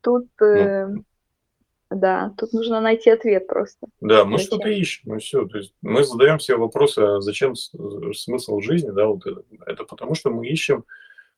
[0.00, 1.04] тут ну,
[1.90, 3.86] да, тут нужно найти ответ просто.
[4.00, 5.46] Да, мы что-то ищем, и все.
[5.46, 9.42] То есть мы задаем себе вопросы, а зачем смысл жизни, да, вот это.
[9.66, 10.84] Это потому что мы ищем,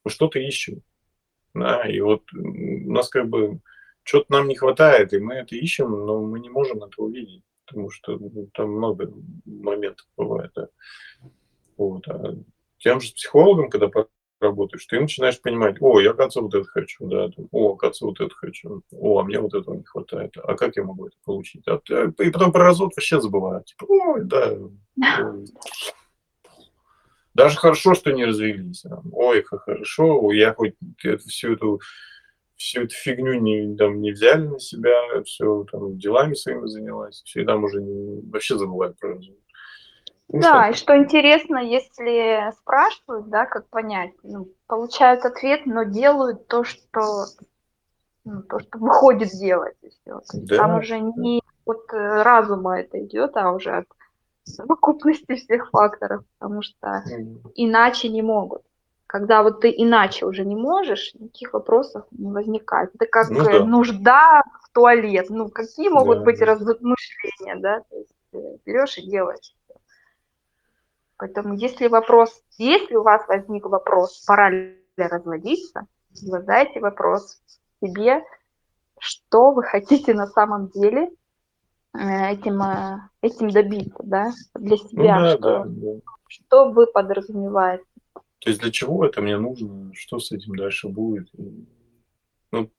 [0.04, 0.82] мы что-то ищем.
[1.54, 3.60] Да, и вот у нас как бы
[4.02, 7.90] что-то нам не хватает, и мы это ищем, но мы не можем это увидеть, потому
[7.90, 9.12] что ну, там много
[9.44, 10.52] моментов бывает.
[10.54, 10.68] Да.
[11.76, 12.06] Вот.
[12.08, 12.34] А
[12.78, 13.90] тем же психологом, когда
[14.40, 18.34] работаешь, ты начинаешь понимать, о, я, оказывается, вот это хочу, да, о, оказывается, вот это
[18.34, 21.66] хочу, о, а мне вот этого не хватает, а как я могу это получить?
[21.66, 21.80] А,
[22.18, 24.56] и потом про развод вообще забываю, типа, ой, да,
[27.36, 28.82] даже хорошо, что не развелись.
[29.12, 30.74] Ой, как хорошо, я хоть
[31.26, 31.80] всю эту
[32.56, 37.42] всю эту фигню не, там, не взяли на себя, все там делами своими занялась, все,
[37.42, 39.36] и там уже не, вообще забывают про развод.
[40.28, 46.48] Ну, да, и что интересно, если спрашивают, да, как понять, ну, получают ответ, но делают
[46.48, 47.26] то, что,
[48.24, 49.76] ну, то, что выходит делать.
[49.82, 50.20] И все.
[50.34, 53.86] Да, там уже не от э, разума это идет, а уже от
[54.42, 57.04] совокупности всех факторов, потому что
[57.54, 58.62] иначе не могут.
[59.06, 62.90] Когда вот ты иначе уже не можешь, никаких вопросов не возникает.
[62.94, 63.64] Это как ну, да.
[63.64, 65.26] нужда в туалет.
[65.30, 66.46] Ну, какие могут да, быть да.
[66.46, 67.80] размышления, да?
[67.88, 69.54] То есть э, берешь и делаешь.
[71.18, 77.40] Поэтому если вопрос, если у вас возник вопрос, пора ли разводиться, задайте вопрос
[77.80, 78.24] себе,
[78.98, 81.10] что вы хотите на самом деле
[81.94, 86.00] э, этим, э, этим добиться, да, для себя, ну, да, что, да, да.
[86.26, 87.84] что вы подразумеваете.
[88.40, 91.28] То есть для чего это мне нужно, что с этим дальше будет?
[92.52, 92.70] Ну,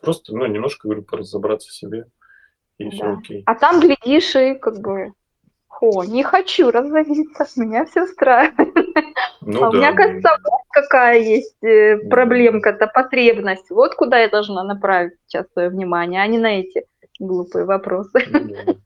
[0.00, 2.06] просто, ну, немножко, говорю, поразобраться в себе,
[2.78, 2.90] и да.
[2.90, 3.42] все окей.
[3.46, 5.12] А там, глядишь, и как бы
[5.80, 8.74] о, не хочу разводиться, меня все устраивает.
[9.40, 13.70] Ну, а да, у меня, кажется, вот какая есть э, проблемка-то, потребность.
[13.70, 16.86] Вот куда я должна направить сейчас свое внимание, а не на эти
[17.18, 18.24] глупые вопросы.
[18.30, 18.76] Ну,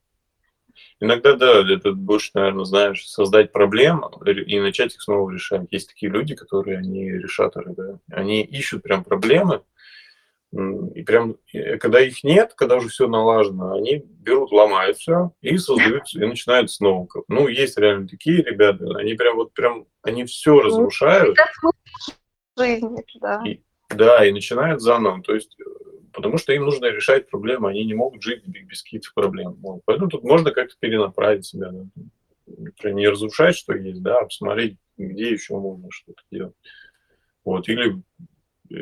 [0.99, 5.67] Иногда, да, это больше, наверное, знаешь, создать проблемы и начать их снова решать.
[5.71, 9.61] Есть такие люди, которые, они решаторы, да, они ищут прям проблемы,
[10.51, 11.35] и прям,
[11.79, 16.71] когда их нет, когда уже все налажено, они берут, ломают все и создают, и начинают
[16.71, 17.07] снова.
[17.27, 21.37] Ну, есть реально такие ребята, они прям вот прям, они все ну, разрушают.
[22.57, 23.43] Жизни, да.
[23.45, 25.21] И, да, и начинают заново.
[25.21, 25.55] То есть,
[26.13, 29.57] потому что им нужно решать проблемы, они не могут жить без, каких-то проблем.
[29.61, 29.81] Вот.
[29.85, 31.71] Поэтому тут можно как-то перенаправить себя.
[31.71, 32.91] Да.
[32.91, 36.55] Не разрушать, что есть, да, а посмотреть, где еще можно что-то делать.
[37.43, 37.69] Вот.
[37.69, 38.01] Или
[38.71, 38.75] Э,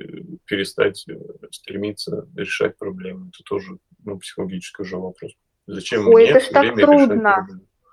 [0.46, 1.14] перестать э,
[1.50, 3.30] стремиться решать проблемы.
[3.30, 5.32] Это тоже ну, психологический уже вопрос.
[5.66, 7.48] Зачем Ой, мне это ж так трудно.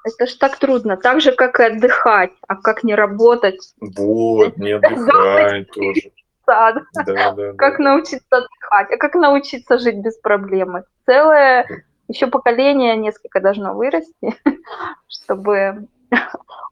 [0.04, 0.96] Это ж так трудно.
[0.96, 2.32] Так же, как и отдыхать.
[2.48, 3.60] А как не работать?
[3.80, 6.10] Вот, не отдыхать тоже.
[6.46, 10.82] Да, да, как научиться отдыхать, а как научиться жить без проблем.
[11.06, 11.66] Целое
[12.08, 14.36] еще поколение несколько должно вырасти,
[15.08, 15.88] чтобы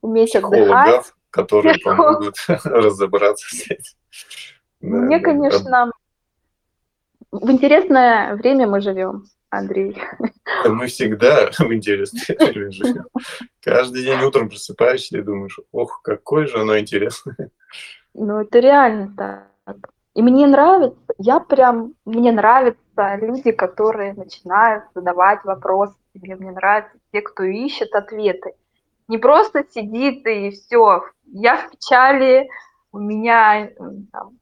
[0.00, 1.12] уметь отдыхать.
[1.30, 3.96] которые помогут разобраться с этим.
[4.80, 5.92] Мне, конечно,
[7.30, 9.96] в интересное время мы живем, Андрей.
[10.66, 13.06] Мы всегда в интересное время живем.
[13.62, 17.50] Каждый день утром просыпаешься и думаешь, ох, какое же оно интересное.
[18.12, 19.51] Ну, это реально так.
[20.14, 26.36] И мне нравится, я прям, мне нравятся люди, которые начинают задавать вопросы тебе.
[26.36, 28.54] Мне нравятся те, кто ищет ответы.
[29.08, 32.48] Не просто сидит и все, я в печали,
[32.92, 33.70] у меня
[34.12, 34.38] там,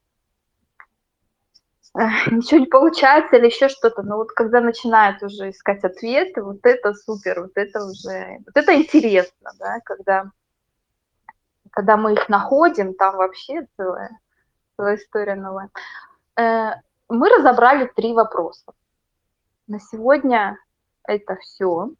[2.31, 4.03] ничего не получается или еще что-то.
[4.03, 8.75] Но вот когда начинают уже искать ответы, вот это супер, вот это уже, вот это
[8.75, 10.31] интересно, да, когда,
[11.71, 14.19] когда мы их находим, там вообще целая
[14.95, 15.71] история новая.
[16.37, 16.75] Э,
[17.09, 18.73] мы разобрали три вопроса.
[19.67, 20.59] На сегодня
[21.05, 21.91] это все.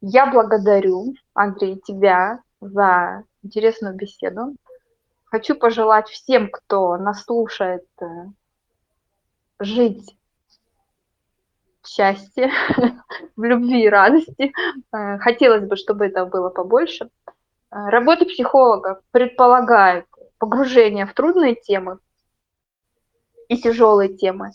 [0.00, 4.54] Я благодарю, Андрей, тебя за интересную беседу.
[5.24, 8.06] Хочу пожелать всем, кто нас слушает, э,
[9.60, 10.16] жить
[11.82, 12.50] в счастье,
[13.36, 14.52] в любви и радости.
[14.92, 17.10] Э, хотелось бы, чтобы этого было побольше.
[17.70, 20.06] Работа психолога предполагает
[20.38, 21.98] погружение в трудные темы
[23.48, 24.52] и тяжелые темы.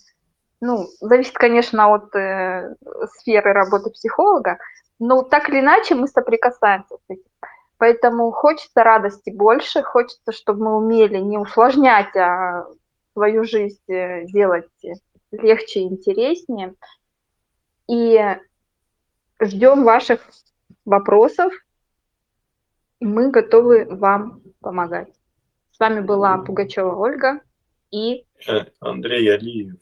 [0.61, 2.75] Ну, зависит, конечно, от э,
[3.17, 4.59] сферы работы психолога,
[4.99, 7.29] но так или иначе мы соприкасаемся с этим.
[7.77, 12.65] Поэтому хочется радости больше, хочется, чтобы мы умели не усложнять, а
[13.11, 14.69] свою жизнь э, делать
[15.31, 16.75] легче и интереснее.
[17.89, 18.37] И
[19.41, 20.21] ждем ваших
[20.85, 21.53] вопросов,
[22.99, 25.09] мы готовы вам помогать.
[25.83, 27.41] С вами была Пугачева Ольга
[27.91, 29.81] и Э, Андрей Алиев.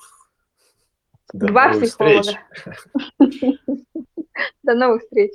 [1.31, 2.21] До два психолога.
[2.23, 2.39] встреч.
[4.63, 5.31] До новых встреч.